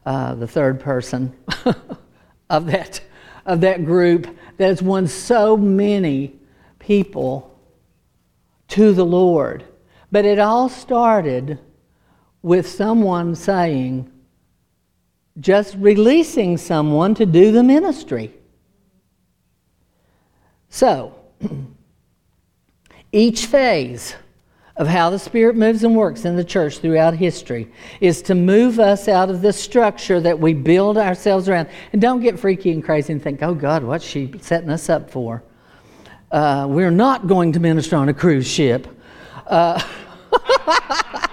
[0.07, 1.37] uh, the third person
[2.51, 3.01] of, that,
[3.44, 6.38] of that group that has won so many
[6.79, 7.59] people
[8.68, 9.64] to the Lord.
[10.11, 11.59] But it all started
[12.42, 14.11] with someone saying,
[15.40, 18.33] just releasing someone to do the ministry.
[20.68, 21.14] So,
[23.12, 24.14] each phase
[24.77, 27.68] of how the Spirit moves and works in the church throughout history
[28.01, 31.68] is to move us out of the structure that we build ourselves around.
[31.92, 35.11] And don't get freaky and crazy and think, oh God, what's she setting us up
[35.11, 35.42] for?
[36.31, 38.87] Uh, we're not going to minister on a cruise ship.
[39.46, 39.83] Uh,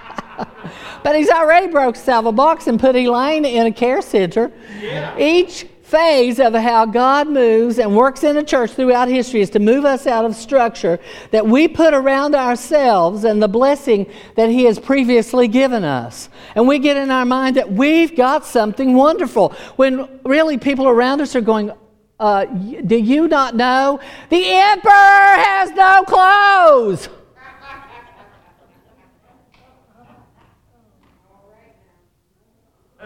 [1.06, 4.50] But he's already broke several box and put Elaine in a care center.
[4.80, 5.16] Yeah.
[5.16, 9.60] Each phase of how God moves and works in a church throughout history is to
[9.60, 10.98] move us out of structure
[11.30, 16.28] that we put around ourselves and the blessing that He has previously given us.
[16.56, 21.20] And we get in our mind that we've got something wonderful when really people around
[21.20, 21.70] us are going,
[22.18, 24.00] uh, Do you not know?
[24.28, 27.08] The emperor has no clothes.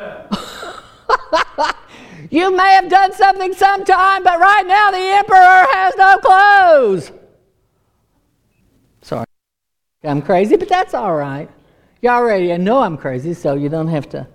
[2.31, 7.13] you may have done something sometime, but right now the emperor has no clothes.
[9.03, 9.27] Sorry.
[10.05, 11.51] I'm crazy, but that's all right.
[12.03, 14.27] You already know I'm crazy, so you don't have to.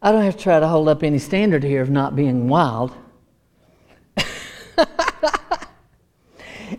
[0.00, 2.96] I don't have to try to hold up any standard here of not being wild.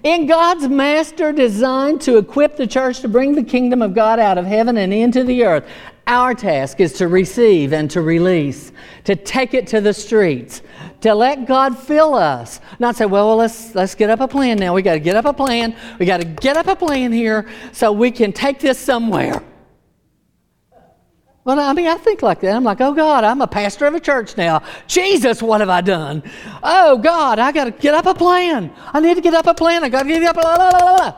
[0.04, 4.38] In God's master design to equip the church to bring the kingdom of God out
[4.38, 5.66] of heaven and into the earth,
[6.06, 8.72] our task is to receive and to release,
[9.06, 10.62] to take it to the streets,
[11.02, 12.60] to let God fill us.
[12.80, 14.74] Not say, well, well let's, let's get up a plan now.
[14.74, 15.76] We got to get up a plan.
[16.00, 19.42] We got to get up a plan here so we can take this somewhere.
[21.46, 22.56] Well, I mean, I think like that.
[22.56, 24.64] I'm like, oh God, I'm a pastor of a church now.
[24.88, 26.24] Jesus, what have I done?
[26.64, 28.74] Oh God, I got to get up a plan.
[28.94, 29.84] I need to get up a plan.
[29.84, 30.36] I got to get up.
[30.36, 31.18] Blah, blah.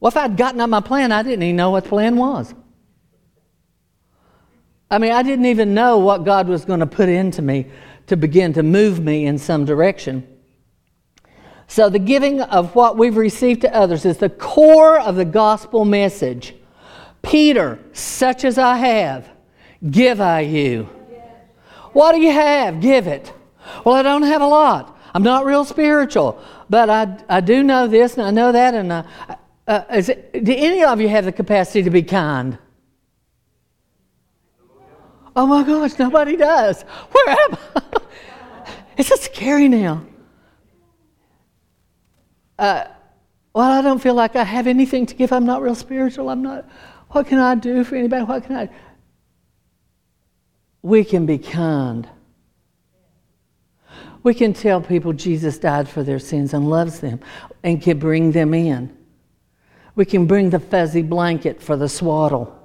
[0.00, 2.54] Well, if I'd gotten up my plan, I didn't even know what the plan was.
[4.90, 7.66] I mean, I didn't even know what God was going to put into me
[8.06, 10.26] to begin to move me in some direction.
[11.66, 15.84] So, the giving of what we've received to others is the core of the gospel
[15.84, 16.54] message.
[17.20, 19.28] Peter, such as I have,
[19.90, 20.88] give I you.
[21.92, 22.80] What do you have?
[22.80, 23.32] Give it.
[23.84, 24.98] Well, I don't have a lot.
[25.14, 26.40] I'm not real spiritual.
[26.70, 28.74] but I, I do know this and I know that.
[28.74, 29.02] And uh,
[29.66, 32.58] uh, it, do any of you have the capacity to be kind?
[35.38, 36.82] Oh my gosh, nobody does.
[36.82, 37.82] Where am I?
[38.96, 40.04] it's just scary now.
[42.58, 42.86] Uh,
[43.54, 45.32] well, I don't feel like I have anything to give.
[45.32, 46.28] I'm not real spiritual.
[46.28, 46.68] I'm not.
[47.10, 48.24] What can I do for anybody?
[48.24, 48.68] What can I?
[50.82, 52.08] We can be kind.
[54.24, 57.20] We can tell people Jesus died for their sins and loves them
[57.62, 58.92] and can bring them in.
[59.94, 62.57] We can bring the fuzzy blanket for the swaddle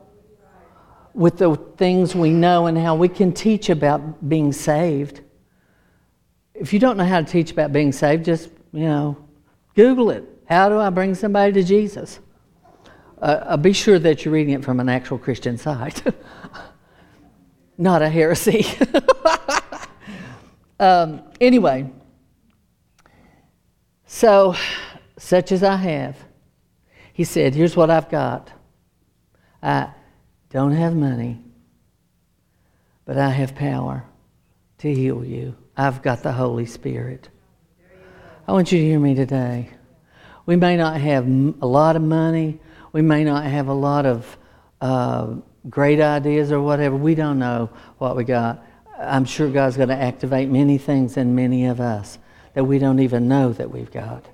[1.14, 5.22] with the things we know and how we can teach about being saved.
[6.54, 9.18] If you don't know how to teach about being saved, just, you know,
[9.76, 10.24] Google it.
[10.46, 12.20] How do I bring somebody to Jesus?
[13.22, 16.04] Uh, uh be sure that you're reading it from an actual Christian site,
[17.78, 18.66] not a heresy.
[20.80, 21.90] um, anyway,
[24.06, 24.56] so,
[25.18, 26.18] such as I have,
[27.14, 28.52] he said, Here's what I've got.
[29.62, 29.90] I
[30.54, 31.42] don't have money,
[33.06, 34.06] but I have power
[34.78, 35.56] to heal you.
[35.76, 37.28] I've got the Holy Spirit.
[38.48, 39.72] I want you to hear me today.
[40.46, 42.60] We may not have a lot of money,
[42.92, 44.38] we may not have a lot of
[44.80, 45.36] uh,
[45.70, 46.96] great ideas or whatever.
[46.96, 48.64] We don't know what we got.
[49.00, 52.20] I'm sure God's going to activate many things in many of us
[52.54, 54.26] that we don't even know that we've got.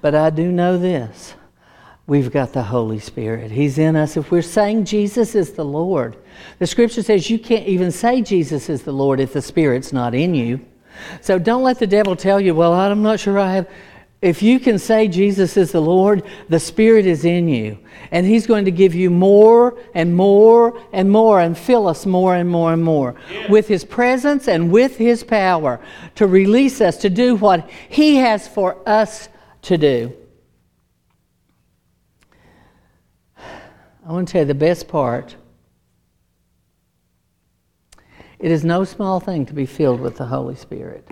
[0.00, 1.34] But I do know this
[2.06, 3.50] we've got the Holy Spirit.
[3.50, 4.16] He's in us.
[4.16, 6.16] If we're saying Jesus is the Lord,
[6.58, 10.14] the scripture says you can't even say Jesus is the Lord if the Spirit's not
[10.14, 10.64] in you.
[11.20, 13.68] So don't let the devil tell you, well, I'm not sure I have.
[14.22, 17.78] If you can say Jesus is the Lord, the Spirit is in you.
[18.10, 22.34] And He's going to give you more and more and more and fill us more
[22.34, 23.50] and more and more yeah.
[23.50, 25.80] with His presence and with His power
[26.14, 29.28] to release us to do what He has for us
[29.62, 30.16] to do.
[34.06, 35.34] I want to tell you the best part.
[38.38, 41.08] It is no small thing to be filled with the Holy Spirit.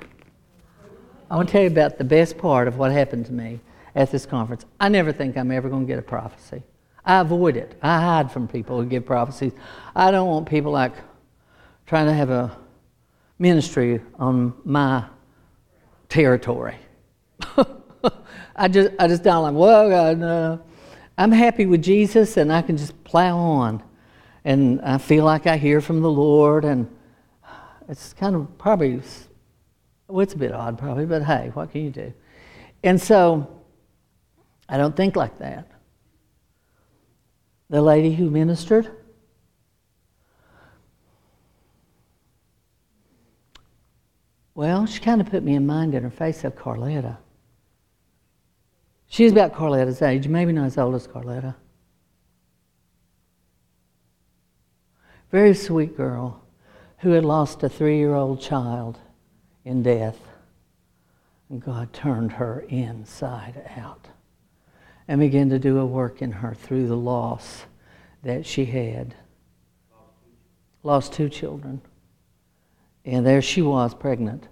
[1.29, 3.59] I want to tell you about the best part of what happened to me
[3.97, 4.65] at this conference.
[4.79, 6.63] I never think I'm ever going to get a prophecy.
[7.05, 7.77] I avoid it.
[7.83, 9.53] I hide from people who give prophecies.
[9.97, 10.95] I don't want people like
[11.87, 12.57] trying to have a
[13.41, 15.05] ministry on my
[16.09, 16.77] territory.
[18.57, 19.55] I just, I just don't like.
[19.55, 20.63] Well, God, no.
[21.17, 23.83] I'm happy with Jesus, and I can just plow on,
[24.45, 26.89] and I feel like I hear from the Lord, and
[27.89, 29.01] it's kind of probably
[30.09, 32.13] well, it's a bit odd, probably, but hey, what can you do?
[32.83, 33.63] And so
[34.69, 35.71] I don't think like that.
[37.71, 38.91] The lady who ministered,
[44.55, 47.17] well, she kind of put me in mind in her face of Carletta.
[49.15, 51.55] She's about Carletta's age, maybe not as old as Carletta.
[55.31, 56.43] Very sweet girl
[56.99, 58.99] who had lost a three year old child
[59.65, 60.19] in death.
[61.49, 64.09] And God turned her inside out
[65.07, 67.67] and began to do a work in her through the loss
[68.25, 69.15] that she had.
[70.83, 71.83] Lost two children.
[73.05, 74.49] And there she was, pregnant.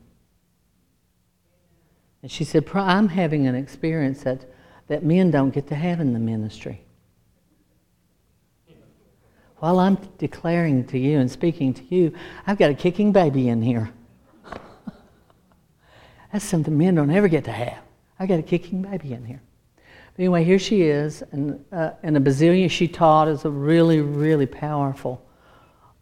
[2.23, 4.45] And she said, I'm having an experience that,
[4.87, 6.85] that men don't get to have in the ministry.
[9.57, 12.13] While I'm declaring to you and speaking to you,
[12.47, 13.91] I've got a kicking baby in here.
[16.33, 17.79] That's something men don't ever get to have.
[18.19, 19.41] I've got a kicking baby in here.
[19.77, 24.01] But anyway, here she is, and, uh, and a bazillion she taught is a really,
[24.01, 25.25] really powerful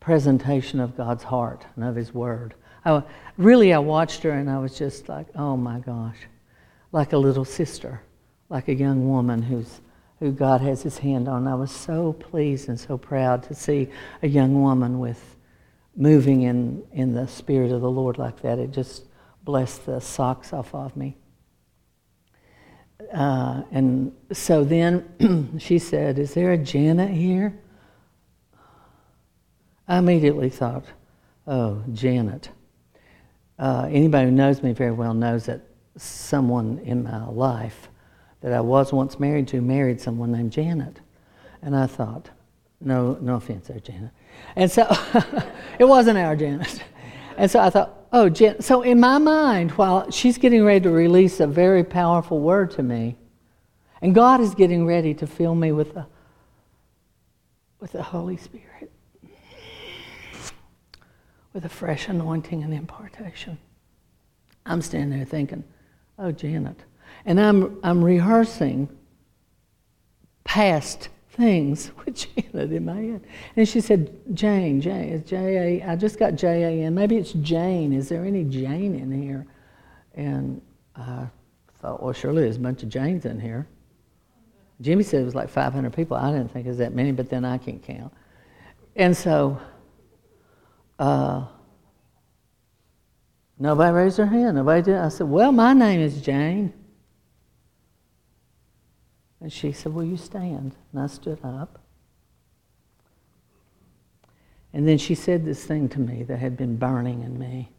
[0.01, 2.55] presentation of God's heart and of His Word.
[2.85, 3.03] I,
[3.37, 6.17] really, I watched her and I was just like, oh my gosh,
[6.93, 8.01] like a little sister,
[8.49, 9.81] like a young woman who's
[10.21, 11.49] who God has His hand on.
[11.49, 13.89] I was so pleased and so proud to see
[14.23, 15.37] a young woman with
[15.97, 18.59] moving in in the Spirit of the Lord like that.
[18.59, 19.07] It just
[19.45, 21.17] blessed the socks off of me.
[23.13, 27.59] Uh, and so then she said, Is there a Janet here?
[29.89, 30.85] I immediately thought,
[31.47, 32.51] Oh, Janet.
[33.61, 35.61] Uh, anybody who knows me very well knows that
[35.97, 37.89] someone in my life
[38.41, 40.99] that I was once married to married someone named Janet.
[41.63, 42.31] And I thought,
[42.81, 44.11] no, no offense there, Janet.
[44.57, 44.89] And so
[45.79, 46.83] it wasn't our Janet.
[47.37, 48.61] And so I thought, Oh, Jen.
[48.61, 52.83] So in my mind, while she's getting ready to release a very powerful word to
[52.83, 53.17] me,
[54.03, 56.07] and God is getting ready to fill me with the,
[57.79, 58.67] with the Holy Spirit,
[61.53, 63.59] with a fresh anointing and impartation.
[64.67, 65.65] I'm standing there thinking,
[66.19, 66.85] oh, Janet.
[67.25, 68.89] And I'm, I'm rehearsing
[70.45, 73.27] past things with Janet in my head.
[73.57, 76.95] And she said, Jane, Jane, it's J A, I just got J A N.
[76.95, 77.93] Maybe it's Jane.
[77.93, 79.47] Is there any Jane in here?
[80.15, 80.61] And
[80.97, 81.27] I
[81.79, 83.67] thought, well, surely there's a bunch of Janes in here.
[84.81, 86.17] Jimmy said it was like 500 people.
[86.17, 88.13] I didn't think it was that many, but then I can't count.
[88.97, 89.61] And so,
[91.01, 91.47] uh,
[93.59, 94.57] nobody raised their hand.
[94.57, 94.97] Nobody did.
[94.97, 96.73] I said, well, my name is Jane.
[99.41, 100.77] And she said, Will you stand?
[100.93, 101.79] And I stood up.
[104.73, 107.73] And then she said this thing to me that had been burning in me.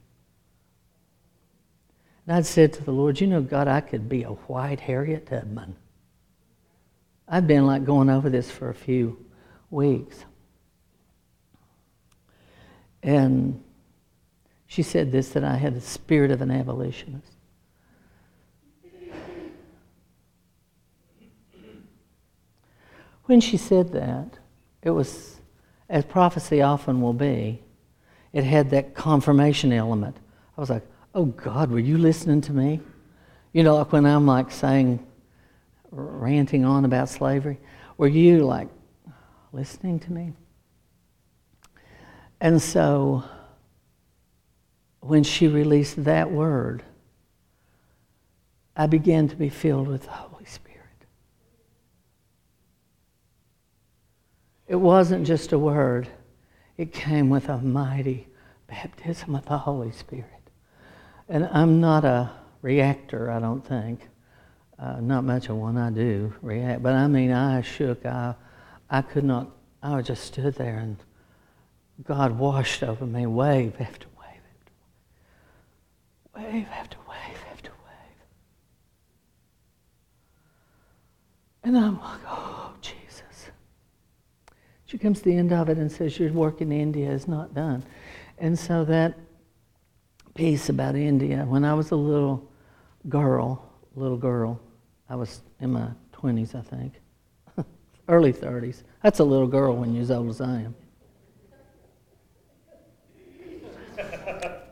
[2.26, 5.28] And I'd said to the Lord, You know, God, I could be a white Harriet
[5.28, 5.76] Tubman.
[7.28, 9.24] I'd been like going over this for a few
[9.70, 10.26] weeks.
[13.04, 13.64] And
[14.68, 17.28] she said this that I had the spirit of an abolitionist.
[23.26, 24.40] When she said that,
[24.82, 25.40] it was,
[25.90, 27.62] as prophecy often will be,
[28.34, 30.18] it had that confirmation element.
[30.58, 32.82] I was like, oh God, were you listening to me?
[33.54, 35.06] You know, like when I'm like saying,
[35.92, 37.60] ranting on about slavery,
[37.98, 38.70] were you like
[39.52, 40.34] listening to me?
[42.42, 43.24] And so
[45.02, 46.84] when she released that word,
[48.76, 50.80] I began to be filled with the Holy Spirit.
[54.68, 56.08] It wasn't just a word,
[56.78, 58.28] it came with a mighty
[58.66, 60.26] baptism of the Holy Spirit.
[61.30, 62.32] And I'm not a
[62.64, 64.08] reactor, I don't think.
[64.80, 68.04] Uh, not much of one I do react, but I mean, I shook.
[68.04, 68.34] I,
[68.90, 69.52] I could not,
[69.84, 70.98] I just stood there and
[72.04, 74.72] God washed over me wave after wave after
[76.36, 78.18] wave, wave after wave after wave.
[81.64, 83.52] And I'm like, oh, Jesus.
[84.86, 87.54] She comes to the end of it and says, Your work in India is not
[87.54, 87.84] done.
[88.38, 89.18] And so that
[90.34, 92.50] piece about India, when I was a little
[93.10, 94.60] girl, little girl,
[95.10, 96.94] I was in my 20s, I think,
[98.08, 98.84] early 30s.
[99.04, 100.76] That's a little girl when you're as old as I am.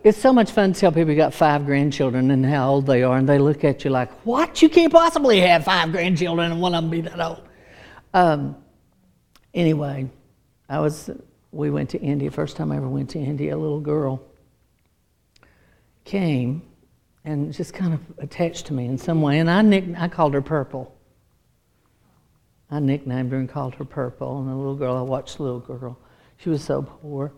[0.03, 3.03] It's so much fun to tell people you got five grandchildren and how old they
[3.03, 4.61] are, and they look at you like, "What?
[4.61, 7.41] You can't possibly have five grandchildren and one of them be that old."
[8.13, 8.55] Um,
[9.53, 10.09] Anyway,
[10.67, 11.09] I was,
[11.51, 14.23] we went to India, first time I ever went to India, a little girl
[16.05, 16.61] came
[17.25, 19.39] and just kind of attached to me in some way.
[19.39, 20.95] And I, nick, I called her Purple.
[22.71, 24.39] I nicknamed her and called her Purple.
[24.39, 25.99] And the little girl, I watched the little girl.
[26.37, 27.33] She was so poor.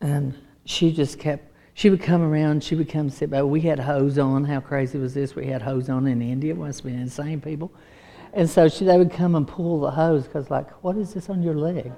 [0.00, 0.34] And
[0.64, 3.42] she just kept, she would come around, she would come sit by.
[3.42, 4.44] We had hose on.
[4.44, 5.34] How crazy was this?
[5.34, 6.52] We had hose on in India.
[6.52, 7.72] It must have been insane, people.
[8.32, 11.28] And so she, they would come and pull the hose because, like, what is this
[11.28, 11.92] on your leg?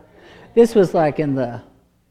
[0.54, 1.62] This was like in the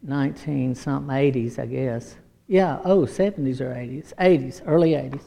[0.03, 2.15] 19 something 80s, I guess.
[2.47, 5.21] Yeah, oh, 70s or 80s, 80s, early 80s.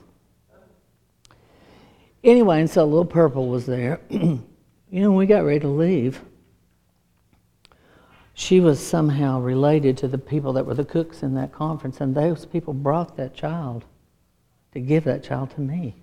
[2.22, 4.00] Anyway, and so Little Purple was there.
[4.10, 4.40] you
[4.90, 6.20] know, we got ready to leave.
[8.38, 12.14] She was somehow related to the people that were the cooks in that conference, and
[12.14, 13.84] those people brought that child
[14.74, 15.96] to give that child to me.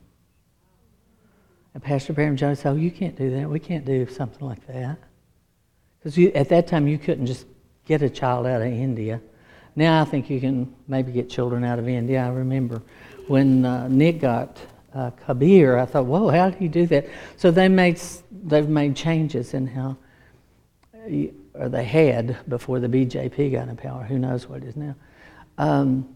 [1.74, 3.50] And Pastor Barham Jones said, Oh, you can't do that.
[3.50, 4.98] We can't do something like that.
[6.04, 7.46] Because at that time, you couldn't just
[7.86, 9.22] get a child out of India.
[9.78, 12.22] Now I think you can maybe get children out of India.
[12.22, 12.82] I remember
[13.28, 14.60] when uh, Nick got
[14.94, 17.08] uh, Kabir, I thought, whoa, how did he do that?
[17.38, 19.96] So they made, they've made changes in how,
[21.58, 24.04] or they had before the BJP got in power.
[24.04, 24.96] Who knows what it is now.
[25.58, 26.16] Um,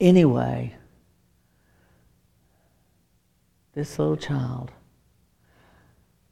[0.00, 0.74] anyway,
[3.74, 4.72] this little child.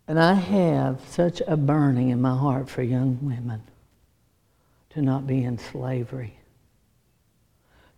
[0.08, 3.62] And I have such a burning in my heart for young women
[4.90, 6.38] to not be in slavery.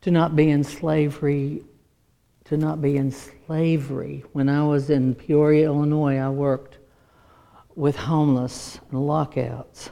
[0.02, 1.62] To not be in slavery,
[2.44, 4.24] to not be in slavery.
[4.32, 6.77] When I was in Peoria, Illinois, I worked
[7.78, 9.90] with homeless and lockouts.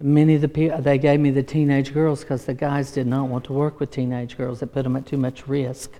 [0.00, 3.28] Many of the people, they gave me the teenage girls because the guys did not
[3.28, 4.62] want to work with teenage girls.
[4.62, 5.90] It put them at too much risk.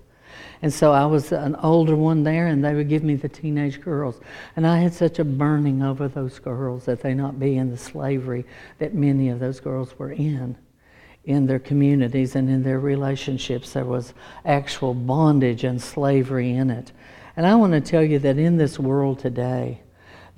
[0.63, 3.83] And so I was an older one there, and they would give me the teenage
[3.83, 4.19] girls.
[4.57, 7.77] And I had such a burning over those girls that they not be in the
[7.77, 8.47] slavery
[8.79, 10.57] that many of those girls were in,
[11.25, 13.75] in their communities and in their relationships.
[13.75, 14.15] There was
[14.47, 16.93] actual bondage and slavery in it.
[17.37, 19.83] And I want to tell you that in this world today,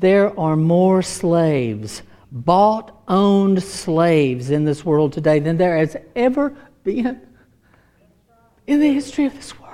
[0.01, 6.57] there are more slaves, bought, owned slaves in this world today than there has ever
[6.85, 7.21] been
[8.67, 9.69] in the history of this world.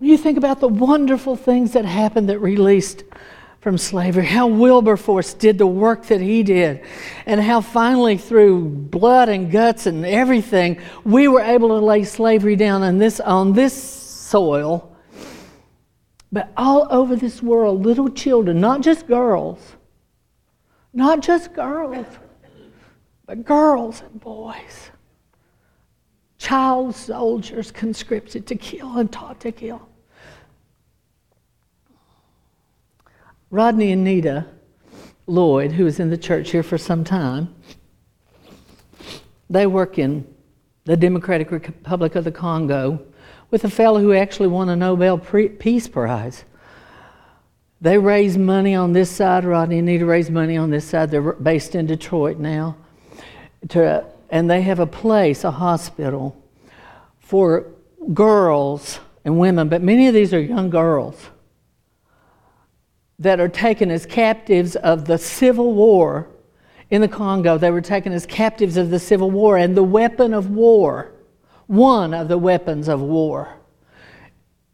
[0.00, 3.04] You think about the wonderful things that happened that released
[3.60, 6.80] from slavery, how Wilberforce did the work that he did,
[7.26, 12.54] and how finally, through blood and guts and everything, we were able to lay slavery
[12.54, 14.87] down on this, on this soil.
[16.30, 19.76] But all over this world, little children, not just girls,
[20.92, 22.06] not just girls,
[23.26, 24.90] but girls and boys,
[26.36, 29.88] child soldiers conscripted to kill and taught to kill.
[33.50, 34.46] Rodney and Nita
[35.26, 37.54] Lloyd, who was in the church here for some time,
[39.48, 40.26] they work in
[40.84, 43.00] the Democratic Republic of the Congo
[43.50, 46.44] with a fellow who actually won a Nobel Peace Prize.
[47.80, 49.44] They raise money on this side.
[49.44, 51.10] Rodney need to raise money on this side.
[51.10, 52.76] They're based in Detroit now.
[53.70, 56.36] To, and they have a place, a hospital,
[57.20, 57.66] for
[58.12, 61.28] girls and women, but many of these are young girls
[63.18, 66.28] that are taken as captives of the civil war
[66.90, 67.58] in the Congo.
[67.58, 71.12] They were taken as captives of the civil war, and the weapon of war,
[71.68, 73.54] one of the weapons of war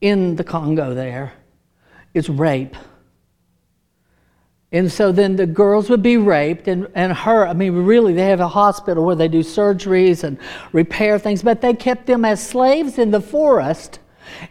[0.01, 1.33] in the Congo there,
[2.15, 2.77] is rape.
[4.71, 8.27] And so then the girls would be raped, and, and her, I mean, really, they
[8.27, 10.39] have a hospital where they do surgeries and
[10.73, 13.99] repair things, but they kept them as slaves in the forest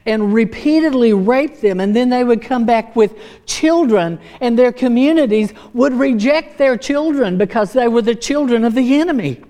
[0.05, 3.15] and repeatedly raped them, and then they would come back with
[3.45, 8.99] children, and their communities would reject their children because they were the children of the
[8.99, 9.41] enemy.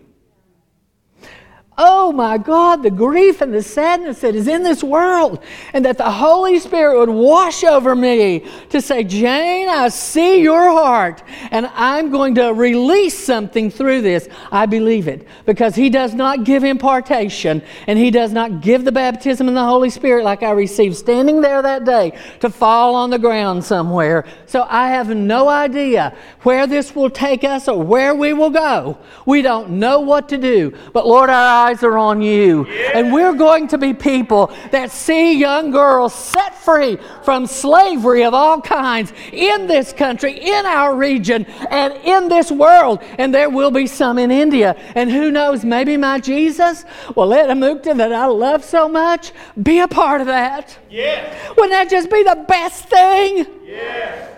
[1.75, 5.43] Oh my God, the grief and the sadness that is in this world,
[5.73, 10.71] and that the Holy Spirit would wash over me to say, Jane, I see your
[10.71, 14.29] heart, and I'm going to release something through this.
[14.51, 18.91] I believe it because He does not give impartation, and He does not give the
[18.91, 23.09] baptism in the Holy Spirit like I received standing there that day to fall on
[23.09, 24.25] the ground somewhere.
[24.45, 28.99] So I have no idea where this will take us or where we will go.
[29.25, 32.65] We don't know what to do, but Lord, our eyes are on you.
[32.65, 38.33] And we're going to be people that see young girls set free from slavery of
[38.33, 43.01] all kinds in this country, in our region, and in this world.
[43.17, 44.75] And there will be some in India.
[44.95, 46.85] And who knows, maybe my Jesus
[47.15, 50.77] will let a mukta that I love so much be a part of that.
[50.89, 51.49] Yes.
[51.49, 53.45] Wouldn't that just be the best thing?
[53.65, 54.29] Yes.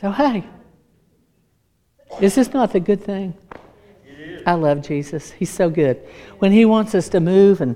[0.00, 0.44] So, hey,
[2.20, 3.34] is this not the good thing?
[4.46, 5.32] I love Jesus.
[5.32, 5.96] He's so good.
[6.38, 7.74] When He wants us to move and,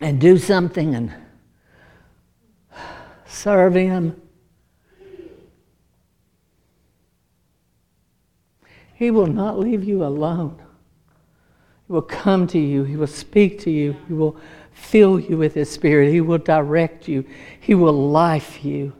[0.00, 1.12] and do something and
[3.26, 4.20] serve Him,
[8.94, 10.60] He will not leave you alone.
[11.86, 14.38] He will come to you, He will speak to you, He will
[14.72, 17.24] fill you with His Spirit, He will direct you,
[17.60, 18.94] He will life you.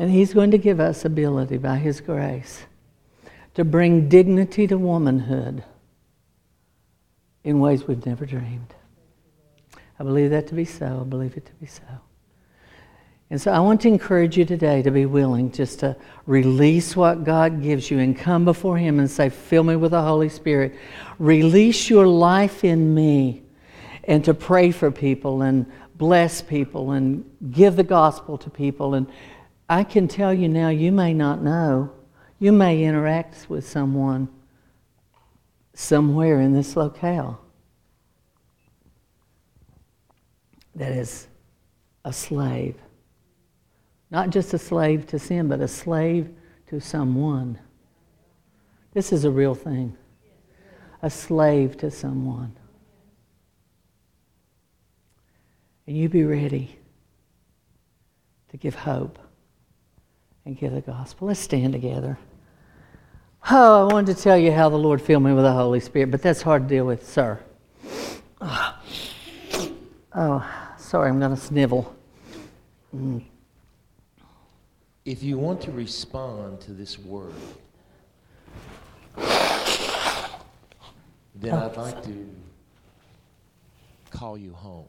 [0.00, 2.62] And He's going to give us ability by His grace
[3.52, 5.62] to bring dignity to womanhood
[7.44, 8.74] in ways we've never dreamed.
[9.98, 11.02] I believe that to be so.
[11.02, 11.82] I believe it to be so.
[13.28, 15.94] And so I want to encourage you today to be willing just to
[16.24, 20.00] release what God gives you and come before Him and say, Fill me with the
[20.00, 20.76] Holy Spirit.
[21.18, 23.42] Release your life in me
[24.04, 29.06] and to pray for people and bless people and give the gospel to people and
[29.70, 31.92] I can tell you now, you may not know.
[32.40, 34.28] You may interact with someone
[35.74, 37.40] somewhere in this locale
[40.74, 41.28] that is
[42.04, 42.74] a slave.
[44.10, 46.30] Not just a slave to sin, but a slave
[46.66, 47.56] to someone.
[48.92, 49.96] This is a real thing.
[51.00, 52.56] A slave to someone.
[55.86, 56.76] And you be ready
[58.48, 59.16] to give hope
[60.44, 61.28] and give the gospel.
[61.28, 62.18] Let's stand together.
[63.50, 66.10] Oh, I wanted to tell you how the Lord filled me with the Holy Spirit,
[66.10, 67.40] but that's hard to deal with, sir.
[70.12, 71.94] Oh, sorry, I'm going to snivel.
[72.94, 73.24] Mm.
[75.04, 77.32] If you want to respond to this word,
[81.36, 82.28] then I'd like to
[84.10, 84.86] call you home.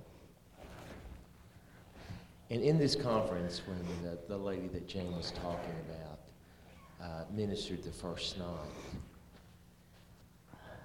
[2.51, 6.19] And in this conference, when the, the lady that Jane was talking about
[7.01, 8.97] uh, ministered the first night,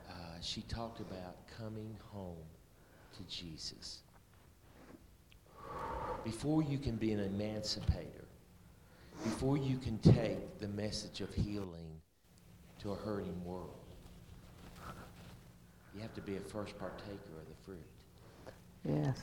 [0.08, 2.36] uh, she talked about coming home
[3.16, 3.98] to Jesus.
[6.22, 8.28] Before you can be an emancipator,
[9.24, 12.00] before you can take the message of healing
[12.78, 13.74] to a hurting world,
[15.96, 17.82] You have to be a first partaker of the fruit.
[18.84, 19.18] Yes.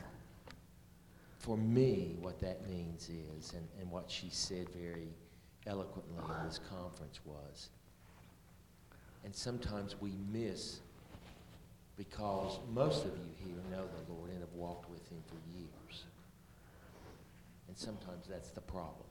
[1.44, 5.10] For me, what that means is, and, and what she said very
[5.68, 7.68] eloquently in this conference was,
[9.26, 10.80] and sometimes we miss
[11.98, 16.06] because most of you here know the Lord and have walked with Him for years.
[17.68, 19.04] And sometimes that's the problem.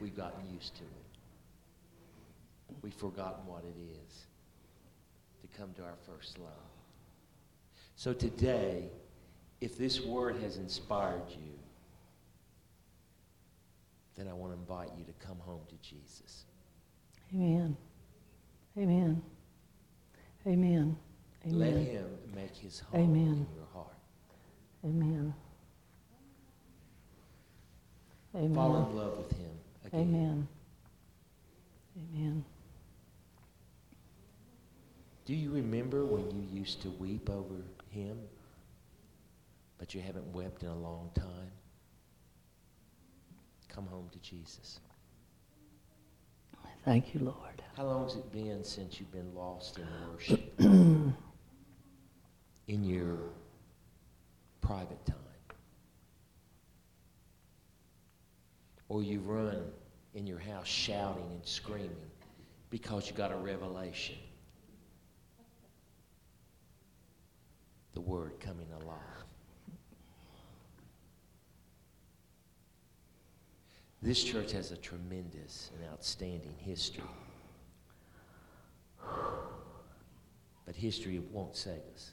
[0.00, 2.76] We've gotten used to it.
[2.82, 3.74] We've forgotten what it
[4.06, 4.26] is
[5.40, 6.52] to come to our first love.
[7.96, 8.90] So today,
[9.62, 11.56] if this word has inspired you,
[14.16, 16.46] then I want to invite you to come home to Jesus.
[17.32, 17.76] Amen.
[18.76, 19.22] Amen.
[20.44, 20.96] Amen.
[21.46, 21.58] Amen.
[21.58, 23.22] Let him make his home Amen.
[23.22, 23.94] in your heart.
[24.84, 25.32] Amen.
[28.34, 28.54] Amen.
[28.54, 29.50] Fall in love with him
[29.86, 30.00] again.
[30.00, 30.48] Amen.
[31.96, 32.44] Amen.
[35.24, 38.18] Do you remember when you used to weep over him,
[39.82, 41.50] but you haven't wept in a long time?
[43.68, 44.78] Come home to Jesus.
[46.84, 47.64] Thank you, Lord.
[47.76, 50.54] How long has it been since you've been lost in worship?
[50.60, 51.14] in
[52.68, 53.18] your
[54.60, 55.16] private time?
[58.88, 59.64] Or you run
[60.14, 61.90] in your house shouting and screaming
[62.70, 64.14] because you got a revelation.
[67.94, 69.22] The word coming alive.
[74.02, 77.04] This church has a tremendous and outstanding history.
[80.66, 82.12] But history won't save us.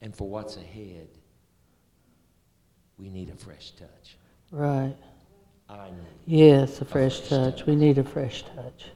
[0.00, 1.08] And for what's ahead,
[2.98, 4.16] we need a fresh touch.
[4.50, 4.96] Right.
[5.68, 5.96] I need.
[6.26, 7.58] Yes, a fresh fresh touch.
[7.58, 7.66] touch.
[7.66, 8.92] We need a fresh touch.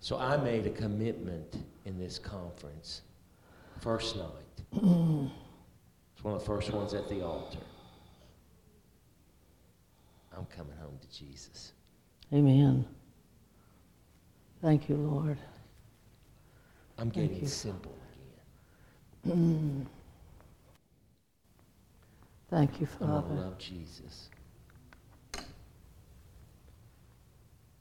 [0.00, 1.56] So I made a commitment
[1.86, 3.02] in this conference,
[3.80, 4.26] first night.
[4.72, 7.58] it's one of the first ones at the altar.
[10.36, 11.72] I'm coming home to Jesus.
[12.32, 12.84] Amen.
[14.62, 15.38] Thank you, Lord.
[16.98, 17.48] I'm Thank getting you.
[17.48, 17.94] simple
[19.24, 19.86] again.
[22.50, 23.04] Thank you, Father.
[23.04, 23.40] I'm going to Father.
[23.42, 24.28] love Jesus.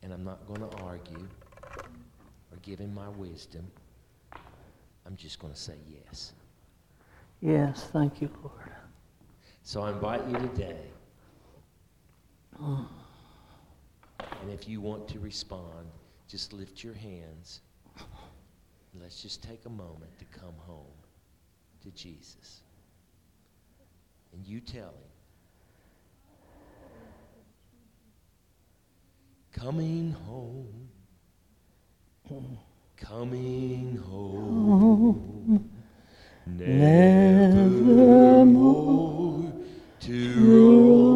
[0.03, 1.27] And I'm not going to argue
[2.51, 3.69] or give him my wisdom.
[5.05, 6.33] I'm just going to say yes.
[7.41, 8.71] Yes, thank you, Lord.
[9.63, 10.77] So I invite you today.
[12.59, 12.87] And
[14.51, 15.87] if you want to respond,
[16.27, 17.61] just lift your hands.
[18.99, 20.85] Let's just take a moment to come home
[21.83, 22.61] to Jesus.
[24.33, 25.11] And you tell him,
[29.51, 30.89] coming home,
[32.97, 35.69] coming home,
[36.45, 37.21] nevermore
[40.01, 41.10] to roam.